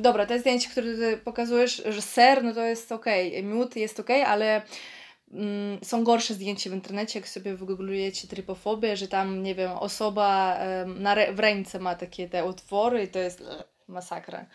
Dobra, 0.00 0.26
te 0.26 0.38
zdjęcie, 0.38 0.70
które 0.70 0.94
ty 0.94 1.16
pokazujesz, 1.16 1.82
że 1.88 2.02
ser, 2.02 2.44
no 2.44 2.54
to 2.54 2.60
jest 2.60 2.92
ok, 2.92 3.06
miód 3.42 3.76
jest 3.76 4.00
ok, 4.00 4.10
ale 4.26 4.62
mm, 5.32 5.78
są 5.82 6.04
gorsze 6.04 6.34
zdjęcia 6.34 6.70
w 6.70 6.72
internecie, 6.72 7.18
jak 7.18 7.28
sobie 7.28 7.54
wygooglujecie 7.54 8.28
trypofobię, 8.28 8.96
że 8.96 9.08
tam, 9.08 9.42
nie 9.42 9.54
wiem, 9.54 9.70
osoba 9.72 10.58
na 10.86 11.12
re 11.12 11.32
w 11.32 11.38
ręce 11.38 11.78
ma 11.78 11.94
takie 11.94 12.28
te 12.28 12.44
otwory 12.44 13.02
i 13.02 13.08
to 13.08 13.18
jest 13.18 13.44
masakra. 13.88 14.46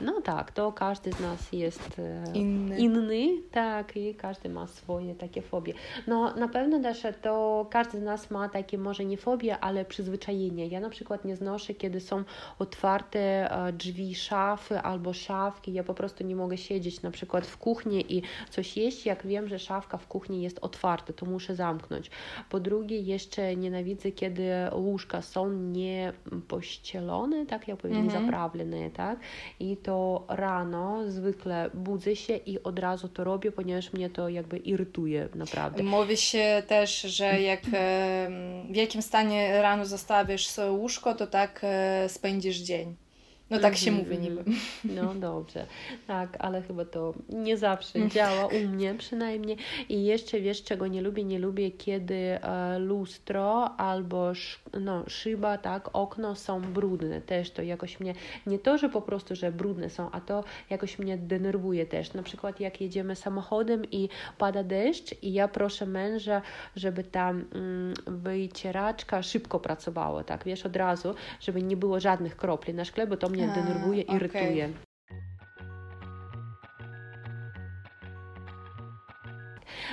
No 0.00 0.20
tak, 0.20 0.52
to 0.52 0.72
każdy 0.72 1.12
z 1.12 1.20
nas 1.20 1.52
jest 1.52 1.98
e, 1.98 2.32
inny. 2.34 2.78
inny, 2.78 3.42
tak, 3.50 3.96
i 3.96 4.14
każdy 4.14 4.48
ma 4.48 4.66
swoje 4.66 5.14
takie 5.14 5.42
fobie. 5.42 5.74
No 6.06 6.34
na 6.34 6.48
pewno 6.48 6.80
też 6.80 7.02
to 7.22 7.66
każdy 7.70 7.98
z 7.98 8.02
nas 8.02 8.30
ma 8.30 8.48
takie 8.48 8.78
może 8.78 9.04
nie 9.04 9.16
fobie, 9.16 9.58
ale 9.58 9.84
przyzwyczajenie. 9.84 10.66
Ja 10.66 10.80
na 10.80 10.90
przykład 10.90 11.24
nie 11.24 11.36
znoszę, 11.36 11.74
kiedy 11.74 12.00
są 12.00 12.24
otwarte 12.58 13.18
e, 13.50 13.72
drzwi 13.72 14.14
szafy 14.14 14.78
albo 14.78 15.12
szafki. 15.12 15.72
Ja 15.72 15.84
po 15.84 15.94
prostu 15.94 16.24
nie 16.24 16.36
mogę 16.36 16.56
siedzieć 16.56 17.02
na 17.02 17.10
przykład 17.10 17.46
w 17.46 17.56
kuchni 17.58 18.16
i 18.18 18.22
coś 18.50 18.76
jeść, 18.76 19.06
jak 19.06 19.26
wiem, 19.26 19.48
że 19.48 19.58
szafka 19.58 19.98
w 19.98 20.06
kuchni 20.06 20.42
jest 20.42 20.58
otwarta, 20.58 21.12
to 21.12 21.26
muszę 21.26 21.54
zamknąć. 21.54 22.10
Po 22.50 22.60
drugie, 22.60 23.00
jeszcze 23.00 23.56
nienawidzę, 23.56 24.12
kiedy 24.12 24.50
łóżka 24.72 25.22
są 25.22 25.50
niepościelone, 25.52 27.46
tak 27.46 27.68
jak 27.68 27.78
powiem, 27.78 27.96
mhm. 27.96 28.22
zaprawlone, 28.22 28.90
tak, 28.90 29.18
i 29.60 29.76
to 29.86 30.24
rano 30.28 31.10
zwykle 31.10 31.70
budzę 31.74 32.16
się 32.16 32.36
i 32.36 32.62
od 32.62 32.78
razu 32.78 33.08
to 33.08 33.24
robię, 33.24 33.52
ponieważ 33.52 33.92
mnie 33.92 34.10
to 34.10 34.28
jakby 34.28 34.56
irytuje 34.56 35.28
naprawdę. 35.34 35.82
Mówi 35.82 36.16
się 36.16 36.62
też, 36.66 37.00
że 37.00 37.40
jak 37.40 37.60
w 38.70 38.76
jakim 38.76 39.02
stanie 39.02 39.62
rano 39.62 39.84
zostawisz 39.84 40.46
swoje 40.46 40.70
łóżko, 40.70 41.14
to 41.14 41.26
tak 41.26 41.60
e, 41.62 42.08
spędzisz 42.08 42.56
dzień. 42.56 42.96
No 43.50 43.58
tak 43.58 43.76
się 43.76 43.90
mm 43.90 44.04
-hmm. 44.04 44.08
mówi 44.08 44.18
niby. 44.18 44.44
No 44.84 45.14
dobrze, 45.14 45.66
tak, 46.06 46.36
ale 46.38 46.62
chyba 46.62 46.84
to 46.84 47.14
nie 47.28 47.56
zawsze 47.56 48.08
działa 48.08 48.46
u 48.46 48.68
mnie 48.68 48.94
przynajmniej. 48.94 49.56
I 49.88 50.04
jeszcze 50.04 50.40
wiesz, 50.40 50.62
czego 50.62 50.86
nie 50.86 51.02
lubię? 51.02 51.24
Nie 51.24 51.38
lubię, 51.38 51.70
kiedy 51.70 52.14
e, 52.14 52.78
lustro 52.78 53.64
albo 53.78 54.32
no, 54.80 55.04
szyba, 55.08 55.58
tak, 55.58 55.90
okno 55.92 56.34
są 56.34 56.60
brudne. 56.60 57.20
Też 57.20 57.50
to 57.50 57.62
jakoś 57.62 58.00
mnie, 58.00 58.14
nie 58.46 58.58
to, 58.58 58.78
że 58.78 58.88
po 58.88 59.02
prostu, 59.02 59.36
że 59.36 59.52
brudne 59.52 59.90
są, 59.90 60.10
a 60.10 60.20
to 60.20 60.44
jakoś 60.70 60.98
mnie 60.98 61.18
denerwuje 61.18 61.86
też. 61.86 62.14
Na 62.14 62.22
przykład 62.22 62.60
jak 62.60 62.80
jedziemy 62.80 63.16
samochodem 63.16 63.84
i 63.90 64.08
pada 64.38 64.64
deszcz 64.64 65.22
i 65.22 65.32
ja 65.32 65.48
proszę 65.48 65.86
męża, 65.86 66.42
żeby 66.76 67.04
ta 67.04 67.30
mm, 67.30 67.94
wycieraczka 68.06 69.22
szybko 69.22 69.60
pracowała, 69.60 70.24
tak, 70.24 70.44
wiesz, 70.44 70.66
od 70.66 70.76
razu, 70.76 71.14
żeby 71.40 71.62
nie 71.62 71.76
było 71.76 72.00
żadnych 72.00 72.36
kropli 72.36 72.74
na 72.74 72.84
szkle, 72.84 73.06
bo 73.06 73.16
to 73.16 73.35
mnie 73.36 73.48
denerwuje, 73.54 74.02
irytuje. 74.02 74.68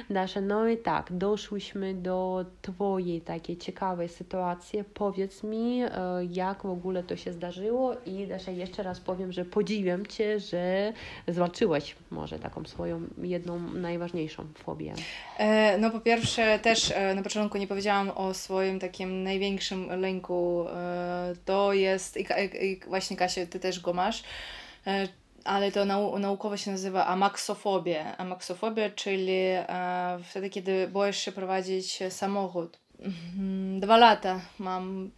Dasza, 0.09 0.41
no 0.41 0.67
i 0.67 0.77
tak, 0.77 1.07
doszłyśmy 1.11 1.93
do 1.93 2.45
Twojej 2.61 3.21
takiej 3.21 3.57
ciekawej 3.57 4.09
sytuacji. 4.09 4.83
Powiedz 4.93 5.43
mi, 5.43 5.81
jak 6.29 6.63
w 6.63 6.69
ogóle 6.69 7.03
to 7.03 7.15
się 7.15 7.33
zdarzyło 7.33 7.95
i 8.05 8.27
Dasza, 8.27 8.51
jeszcze 8.51 8.83
raz 8.83 8.99
powiem, 8.99 9.31
że 9.31 9.45
podziwiam 9.45 10.05
Cię, 10.05 10.39
że 10.39 10.93
zwalczyłaś 11.27 11.95
może 12.11 12.39
taką 12.39 12.65
swoją 12.65 13.01
jedną 13.17 13.59
najważniejszą 13.59 14.45
fobię. 14.55 14.93
E, 15.37 15.77
no 15.77 15.91
po 15.91 15.99
pierwsze 15.99 16.59
też 16.59 16.91
e, 16.95 17.15
na 17.15 17.23
początku 17.23 17.57
nie 17.57 17.67
powiedziałam 17.67 18.09
o 18.09 18.33
swoim 18.33 18.79
takim 18.79 19.23
największym 19.23 20.01
lęku. 20.01 20.65
E, 20.69 21.33
to 21.45 21.73
jest, 21.73 22.17
i, 22.17 22.79
właśnie 22.87 23.17
Kasia, 23.17 23.45
Ty 23.45 23.59
też 23.59 23.79
go 23.79 23.93
masz, 23.93 24.23
e, 24.87 25.07
ale 25.43 25.71
to 25.71 25.85
nau 25.85 26.19
naukowo 26.19 26.57
się 26.57 26.71
nazywa 26.71 27.05
amaksofobia. 27.05 28.17
Amaksofobia, 28.17 28.89
czyli 28.89 29.37
e, 29.41 30.19
wtedy, 30.29 30.49
kiedy 30.49 30.87
boisz 30.87 31.17
się 31.17 31.31
prowadzić 31.31 31.99
samochód. 32.09 32.79
Mhm, 32.99 33.79
dwa 33.79 33.97
lata 33.97 34.41
mam 34.59 35.11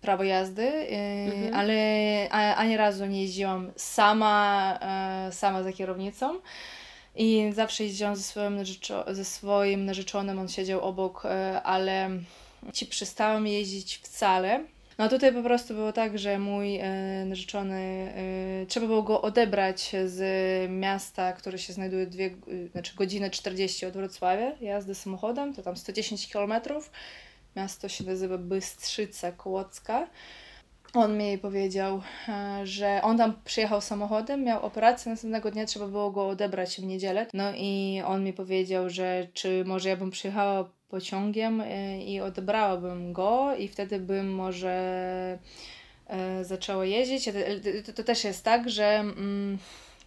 prawo 0.00 0.24
jazdy, 0.24 0.62
e, 0.62 0.96
mhm. 1.24 1.54
ale 1.54 2.28
ani 2.56 2.76
razu 2.76 3.06
nie 3.06 3.22
jeździłam 3.22 3.72
sama, 3.76 4.78
e, 5.28 5.32
sama 5.32 5.62
za 5.62 5.72
kierownicą. 5.72 6.40
I 7.16 7.50
zawsze 7.52 7.84
jeździłam 7.84 8.16
ze 8.16 8.22
swoim, 8.22 8.56
narzeczo- 8.56 9.14
ze 9.14 9.24
swoim 9.24 9.84
narzeczonym, 9.84 10.38
on 10.38 10.48
siedział 10.48 10.80
obok, 10.80 11.22
e, 11.24 11.62
ale 11.62 12.10
ci 12.72 12.86
przestałam 12.86 13.46
jeździć 13.46 13.96
wcale 13.96 14.64
no 15.00 15.08
tutaj 15.08 15.32
po 15.32 15.42
prostu 15.42 15.74
było 15.74 15.92
tak, 15.92 16.18
że 16.18 16.38
mój 16.38 16.76
e, 16.76 17.24
narzeczony, 17.26 18.12
e, 18.62 18.66
trzeba 18.66 18.86
było 18.86 19.02
go 19.02 19.22
odebrać 19.22 19.92
z 20.06 20.20
miasta, 20.70 21.32
które 21.32 21.58
się 21.58 21.72
znajduje 21.72 22.06
dwie, 22.06 22.26
e, 22.26 22.68
znaczy 22.68 22.94
godzinę 22.96 23.30
40 23.30 23.86
od 23.86 23.94
Wrocławia, 23.94 24.52
jazdy 24.60 24.94
samochodem, 24.94 25.54
to 25.54 25.62
tam 25.62 25.76
110 25.76 26.32
km. 26.32 26.52
Miasto 27.56 27.88
się 27.88 28.04
nazywa 28.04 28.38
Bystrzyca 28.38 29.32
Kołocka. 29.32 30.08
On 30.94 31.18
mi 31.18 31.38
powiedział, 31.38 32.02
że 32.64 33.00
on 33.02 33.18
tam 33.18 33.40
przyjechał 33.44 33.80
samochodem, 33.80 34.44
miał 34.44 34.66
operację, 34.66 35.10
następnego 35.10 35.50
dnia 35.50 35.66
trzeba 35.66 35.86
było 35.86 36.10
go 36.10 36.28
odebrać 36.28 36.76
w 36.76 36.84
niedzielę. 36.84 37.26
No 37.34 37.52
i 37.56 38.02
on 38.06 38.24
mi 38.24 38.32
powiedział, 38.32 38.90
że 38.90 39.26
czy 39.32 39.64
może 39.64 39.88
ja 39.88 39.96
bym 39.96 40.10
przyjechała 40.10 40.70
pociągiem 40.90 41.60
e, 41.60 42.04
i 42.04 42.20
odebrałabym 42.20 43.12
go 43.12 43.56
i 43.56 43.68
wtedy 43.68 44.00
bym 44.00 44.34
może 44.34 45.38
e, 46.06 46.44
zaczęła 46.44 46.84
jeździć. 46.84 47.28
To, 47.86 47.92
to 47.92 48.04
też 48.04 48.24
jest 48.24 48.44
tak, 48.44 48.70
że 48.70 48.86
mm, 48.86 49.58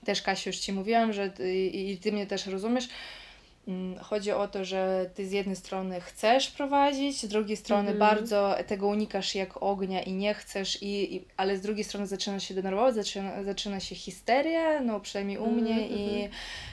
też 0.06 0.22
Kasiu 0.22 0.50
już 0.50 0.58
Ci 0.58 0.74
mówiłam, 0.74 1.14
że 1.14 1.32
i, 1.54 1.92
i 1.92 1.98
Ty 1.98 2.12
mnie 2.12 2.28
też 2.28 2.48
rozumiesz, 2.48 2.90
Chodzi 4.02 4.32
o 4.32 4.48
to, 4.48 4.66
że 4.66 5.10
ty 5.14 5.28
z 5.28 5.32
jednej 5.32 5.56
strony 5.56 6.02
chcesz 6.02 6.50
prowadzić, 6.50 7.22
z 7.22 7.28
drugiej 7.28 7.58
strony 7.58 7.90
mm 7.90 7.96
-hmm. 7.96 8.00
bardzo 8.00 8.56
tego 8.68 8.88
unikasz 8.88 9.36
jak 9.36 9.64
ognia 9.64 10.02
i 10.02 10.14
nie 10.14 10.34
chcesz, 10.34 10.82
i, 10.82 11.16
i, 11.16 11.26
ale 11.38 11.58
z 11.58 11.62
drugiej 11.62 11.84
strony 11.84 12.08
zaczyna 12.08 12.40
się 12.40 12.54
denerwować, 12.54 12.96
zaczyna, 12.96 13.44
zaczyna 13.44 13.80
się 13.80 13.96
histeria, 13.96 14.80
no 14.80 15.00
przynajmniej 15.00 15.38
u 15.38 15.52
mnie, 15.52 15.74
mm 15.74 15.90
-hmm. 15.90 15.98
i, 15.98 16.16
mhm. 16.16 16.32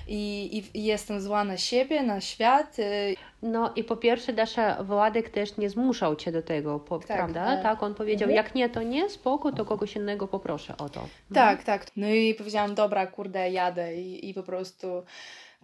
i, 0.08 0.62
i 0.74 0.84
jestem 0.84 1.20
zła 1.20 1.44
na 1.44 1.56
siebie, 1.56 2.02
na 2.02 2.20
świat. 2.20 2.78
Y, 2.78 3.16
no 3.42 3.72
i 3.76 3.84
po 3.84 3.96
pierwsze, 3.96 4.32
Dasza, 4.32 4.82
Władek 4.82 5.30
też 5.30 5.56
nie 5.56 5.70
zmuszał 5.70 6.16
cię 6.16 6.32
do 6.32 6.42
tego, 6.42 6.78
po, 6.78 6.98
tak, 6.98 7.06
prawda? 7.06 7.44
Tak. 7.44 7.62
tak, 7.62 7.82
on 7.82 7.94
powiedział, 7.94 8.28
mhm. 8.28 8.44
jak 8.44 8.54
nie, 8.54 8.68
to 8.68 8.82
nie, 8.82 9.10
spoko, 9.10 9.52
to 9.52 9.64
kogoś 9.64 9.96
innego 9.96 10.28
poproszę 10.28 10.74
o 10.78 10.88
to. 10.88 11.08
Tak, 11.34 11.58
mhm. 11.58 11.66
tak. 11.66 11.86
No 11.96 12.08
i 12.08 12.34
powiedziałam, 12.34 12.74
dobra, 12.74 13.06
kurde, 13.06 13.50
jadę 13.50 13.94
i, 13.96 14.28
i 14.28 14.34
po 14.34 14.42
prostu 14.42 15.02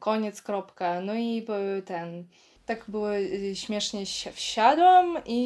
koniec, 0.06 0.42
kropka. 0.42 1.00
No 1.00 1.14
i 1.14 1.46
ten 1.84 2.24
tak 2.66 2.84
było 2.88 3.16
y, 3.16 3.56
śmiesznie 3.56 4.06
wsiadłam 4.32 5.18
i 5.24 5.40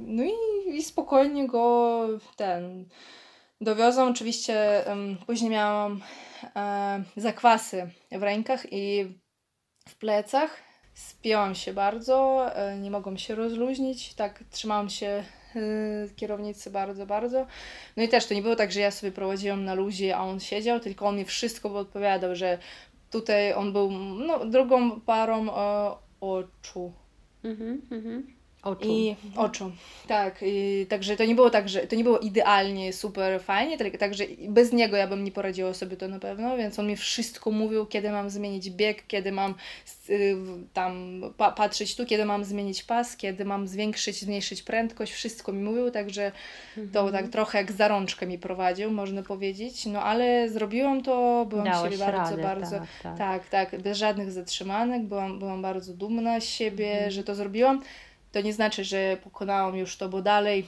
no 0.00 0.22
i, 0.24 0.76
i 0.76 0.82
spokojnie 0.82 1.46
go 1.46 2.06
ten 2.36 2.88
dowiozłam. 3.60 4.08
Oczywiście 4.08 4.84
um, 4.88 5.16
później 5.26 5.50
miałam 5.50 5.92
um, 6.54 7.04
zakwasy 7.16 7.90
w 8.12 8.22
rękach 8.22 8.72
i 8.72 9.04
w 9.88 9.94
plecach 9.96 10.72
Spięłam 10.94 11.54
się 11.54 11.72
bardzo, 11.72 12.46
e, 12.56 12.78
nie 12.78 12.90
mogłam 12.90 13.18
się 13.18 13.34
rozluźnić, 13.34 14.14
tak 14.14 14.44
trzymałam 14.50 14.90
się 14.90 15.06
e, 15.06 15.24
kierownicy 16.16 16.70
bardzo, 16.70 17.06
bardzo. 17.06 17.46
No 17.96 18.02
i 18.02 18.08
też 18.08 18.26
to 18.26 18.34
nie 18.34 18.42
było 18.42 18.56
tak, 18.56 18.72
że 18.72 18.80
ja 18.80 18.90
sobie 18.90 19.12
prowadziłam 19.12 19.64
na 19.64 19.74
luzie, 19.74 20.16
a 20.16 20.22
on 20.22 20.40
siedział, 20.40 20.80
tylko 20.80 21.06
on 21.06 21.16
mi 21.16 21.24
wszystko 21.24 21.78
odpowiadał, 21.78 22.34
że 22.34 22.58
tutaj 23.12 23.54
on 23.54 23.72
był 23.72 23.90
no, 24.26 24.44
drugą 24.44 25.00
parą 25.00 25.50
e, 25.50 25.94
oczu. 26.20 26.92
Mhm, 27.44 27.82
mhm. 27.90 28.26
Oczu. 28.62 28.88
I 28.88 29.16
oczu. 29.36 29.72
Tak, 30.08 30.38
i, 30.42 30.86
także 30.88 31.16
to 31.16 31.24
nie 31.24 31.34
było 31.34 31.50
tak, 31.50 31.68
że 31.68 31.80
to 31.80 31.96
nie 31.96 32.04
było 32.04 32.18
idealnie, 32.18 32.92
super 32.92 33.42
fajnie, 33.42 33.78
tak, 33.78 33.96
także 33.98 34.24
bez 34.48 34.72
niego 34.72 34.96
ja 34.96 35.06
bym 35.06 35.24
nie 35.24 35.32
poradziła 35.32 35.74
sobie 35.74 35.96
to 35.96 36.08
na 36.08 36.18
pewno, 36.18 36.56
więc 36.56 36.78
on 36.78 36.86
mi 36.86 36.96
wszystko 36.96 37.50
mówił, 37.50 37.86
kiedy 37.86 38.10
mam 38.10 38.30
zmienić 38.30 38.70
bieg, 38.70 39.06
kiedy 39.06 39.32
mam 39.32 39.54
y, 40.10 40.36
tam 40.72 41.22
pa, 41.36 41.52
patrzeć 41.52 41.96
tu, 41.96 42.06
kiedy 42.06 42.24
mam 42.24 42.44
zmienić 42.44 42.82
pas, 42.82 43.16
kiedy 43.16 43.44
mam 43.44 43.68
zwiększyć, 43.68 44.20
zmniejszyć 44.20 44.62
prędkość, 44.62 45.12
wszystko 45.12 45.52
mi 45.52 45.62
mówił, 45.62 45.90
także 45.90 46.32
mhm. 46.76 46.90
to 46.92 47.12
tak 47.12 47.28
trochę 47.28 47.58
jak 47.58 47.72
za 47.72 47.88
rączkę 47.88 48.26
mi 48.26 48.38
prowadził, 48.38 48.90
można 48.90 49.22
powiedzieć, 49.22 49.86
no 49.86 50.02
ale 50.02 50.48
zrobiłam 50.48 51.02
to, 51.02 51.46
byłam 51.48 51.64
Dałaś 51.64 51.82
siebie 51.82 52.04
bardzo, 52.04 52.30
radę, 52.30 52.42
bardzo, 52.42 52.78
tak 52.78 52.88
tak. 53.02 53.48
tak, 53.48 53.70
tak, 53.70 53.82
bez 53.82 53.98
żadnych 53.98 54.30
zatrzymanek, 54.30 55.02
byłam, 55.02 55.38
byłam 55.38 55.62
bardzo 55.62 55.94
dumna 55.94 56.40
z 56.40 56.44
siebie, 56.44 56.92
mhm. 56.92 57.10
że 57.10 57.24
to 57.24 57.34
zrobiłam. 57.34 57.82
To 58.32 58.40
nie 58.40 58.52
znaczy, 58.52 58.84
że 58.84 59.16
pokonałam 59.24 59.76
już 59.76 59.96
to, 59.96 60.08
bo 60.08 60.22
dalej 60.22 60.66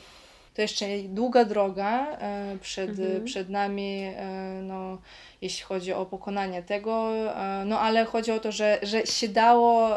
to 0.55 0.63
jeszcze 0.63 0.87
długa 1.09 1.45
droga 1.45 2.07
e, 2.11 2.59
przed, 2.61 2.91
mhm. 2.91 3.25
przed 3.25 3.51
nami, 3.51 4.03
e, 4.17 4.61
no, 4.63 4.99
jeśli 5.43 5.65
chodzi 5.65 5.93
o 5.93 6.07
pokonanie 6.07 6.63
tego, 6.63 7.13
e, 7.15 7.65
no 7.67 7.81
ale 7.81 8.05
chodzi 8.05 8.33
o 8.33 8.41
to, 8.41 8.53
że, 8.53 8.79
że 8.83 9.07
się 9.07 9.29
dało, 9.29 9.91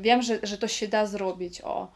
wiem, 0.00 0.22
że, 0.22 0.38
że 0.42 0.58
to 0.58 0.68
się 0.68 0.88
da 0.88 1.06
zrobić, 1.06 1.60
o. 1.60 1.88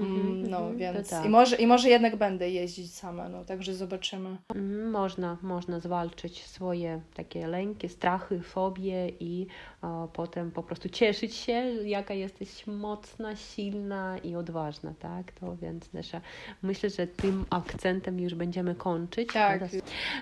Mm, 0.00 0.50
no 0.50 0.58
mm, 0.58 0.76
więc 0.76 1.10
tak. 1.10 1.26
i, 1.26 1.28
może, 1.28 1.56
i 1.56 1.66
może 1.66 1.88
jednak 1.88 2.16
będę 2.16 2.50
jeździć 2.50 2.94
sama, 2.94 3.28
no 3.28 3.44
także 3.44 3.74
zobaczymy. 3.74 4.36
Mm, 4.54 4.90
można, 4.90 5.36
można 5.42 5.80
zwalczyć 5.80 6.46
swoje 6.46 7.00
takie 7.14 7.46
lęki, 7.46 7.88
strachy, 7.88 8.40
fobie 8.40 9.08
i 9.20 9.46
o, 9.82 10.08
potem 10.12 10.50
po 10.50 10.62
prostu 10.62 10.88
cieszyć 10.88 11.34
się, 11.34 11.52
jaka 11.84 12.14
jesteś 12.14 12.66
mocna, 12.66 13.36
silna 13.36 14.18
i 14.18 14.36
odważna, 14.36 14.94
tak? 14.98 15.32
To 15.32 15.56
więc 15.56 15.88
też 15.88 16.12
myślę, 16.62 16.90
że 16.90 17.06
tym 17.06 17.44
akcentem 17.50 18.20
już 18.20 18.34
będziemy 18.34 18.74
kończyć. 18.74 19.32
Tak. 19.32 19.62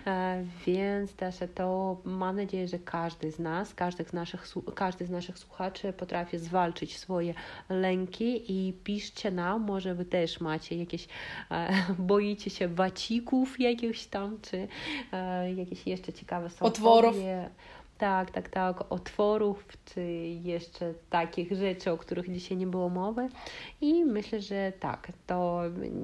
E, 0.07 0.45
więc 0.67 1.13
też 1.13 1.37
to 1.55 1.97
mam 2.05 2.37
nadzieję, 2.37 2.69
że 2.69 2.79
każdy 2.79 3.33
z 3.33 3.39
nas, 3.39 3.75
każdy 3.75 4.05
z 4.05 4.13
naszych, 4.13 4.49
każdy 4.75 5.07
z 5.07 5.11
naszych 5.11 5.39
słuchaczy 5.39 5.93
potrafi 5.93 6.39
zwalczyć 6.39 6.99
swoje 6.99 7.35
lęki 7.69 8.53
i 8.53 8.73
piszcie 8.73 9.31
nam, 9.31 9.67
może 9.69 9.95
Wy 9.95 10.05
też 10.05 10.41
macie 10.41 10.77
jakieś, 10.77 11.09
e, 11.51 11.73
boicie 11.99 12.51
się 12.51 12.69
wacików 12.69 13.61
jakichś 13.61 14.07
tam, 14.07 14.39
czy 14.43 14.69
e, 15.13 15.55
jakieś 15.55 15.87
jeszcze 15.87 16.13
ciekawe 16.13 16.51
są 16.51 16.67
Otworów. 16.67 17.17
Tak, 17.99 18.31
tak, 18.31 18.49
tak, 18.49 18.93
otworów, 18.93 19.65
czy 19.85 20.03
jeszcze 20.43 20.95
takich 21.11 21.53
rzeczy, 21.53 21.93
o 21.93 21.97
których 21.97 22.33
dzisiaj 22.33 22.57
nie 22.57 22.67
było 22.67 22.89
mowy. 22.89 23.29
I 23.81 24.05
myślę, 24.05 24.41
że 24.41 24.73
tak, 24.81 25.13
to 25.27 25.63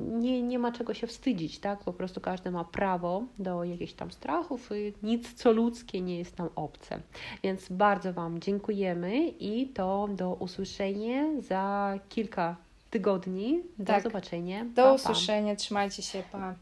nie, 0.09 0.43
nie 0.43 0.59
ma 0.59 0.73
czego 0.73 0.95
się 0.95 1.07
wstydzić, 1.07 1.59
tak? 1.59 1.85
Po 1.85 1.93
prostu 1.93 2.21
każdy 2.21 2.51
ma 2.51 2.65
prawo 2.65 3.23
do 3.39 3.65
jakichś 3.65 3.93
tam 3.93 4.11
strachów 4.11 4.71
i 4.73 5.07
nic 5.07 5.35
co 5.35 5.53
ludzkie 5.53 6.01
nie 6.01 6.19
jest 6.19 6.39
nam 6.39 6.49
obce. 6.57 7.01
Więc 7.43 7.69
bardzo 7.69 8.13
Wam 8.13 8.41
dziękujemy 8.41 9.29
i 9.29 9.69
to 9.69 10.09
do 10.09 10.35
usłyszenia 10.35 11.41
za 11.41 11.95
kilka 12.09 12.57
tygodni. 12.94 13.64
Do 13.78 13.86
tak. 13.86 14.04
zobaczenia. 14.04 14.66
Do 14.66 14.84
pa, 14.84 14.94
usłyszenia. 14.94 15.56
Trzymajcie 15.56 16.04
się. 16.04 16.24
Pa. 16.32 16.56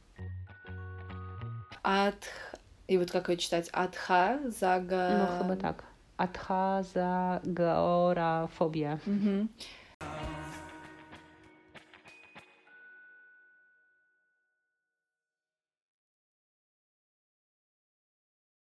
Adh... 1.84 2.48
I 2.89 2.98
вот 2.98 3.12
как 3.12 3.30
ее 3.30 3.38
читать? 3.38 3.70
Адха 3.74 4.39
за... 4.45 4.80
Ну, 4.80 5.38
chyba 5.38 5.56
tak. 5.56 5.84
Adha 6.18 6.84
za 6.84 7.41
georafobia. 7.43 8.98
Mhm. 9.08 9.50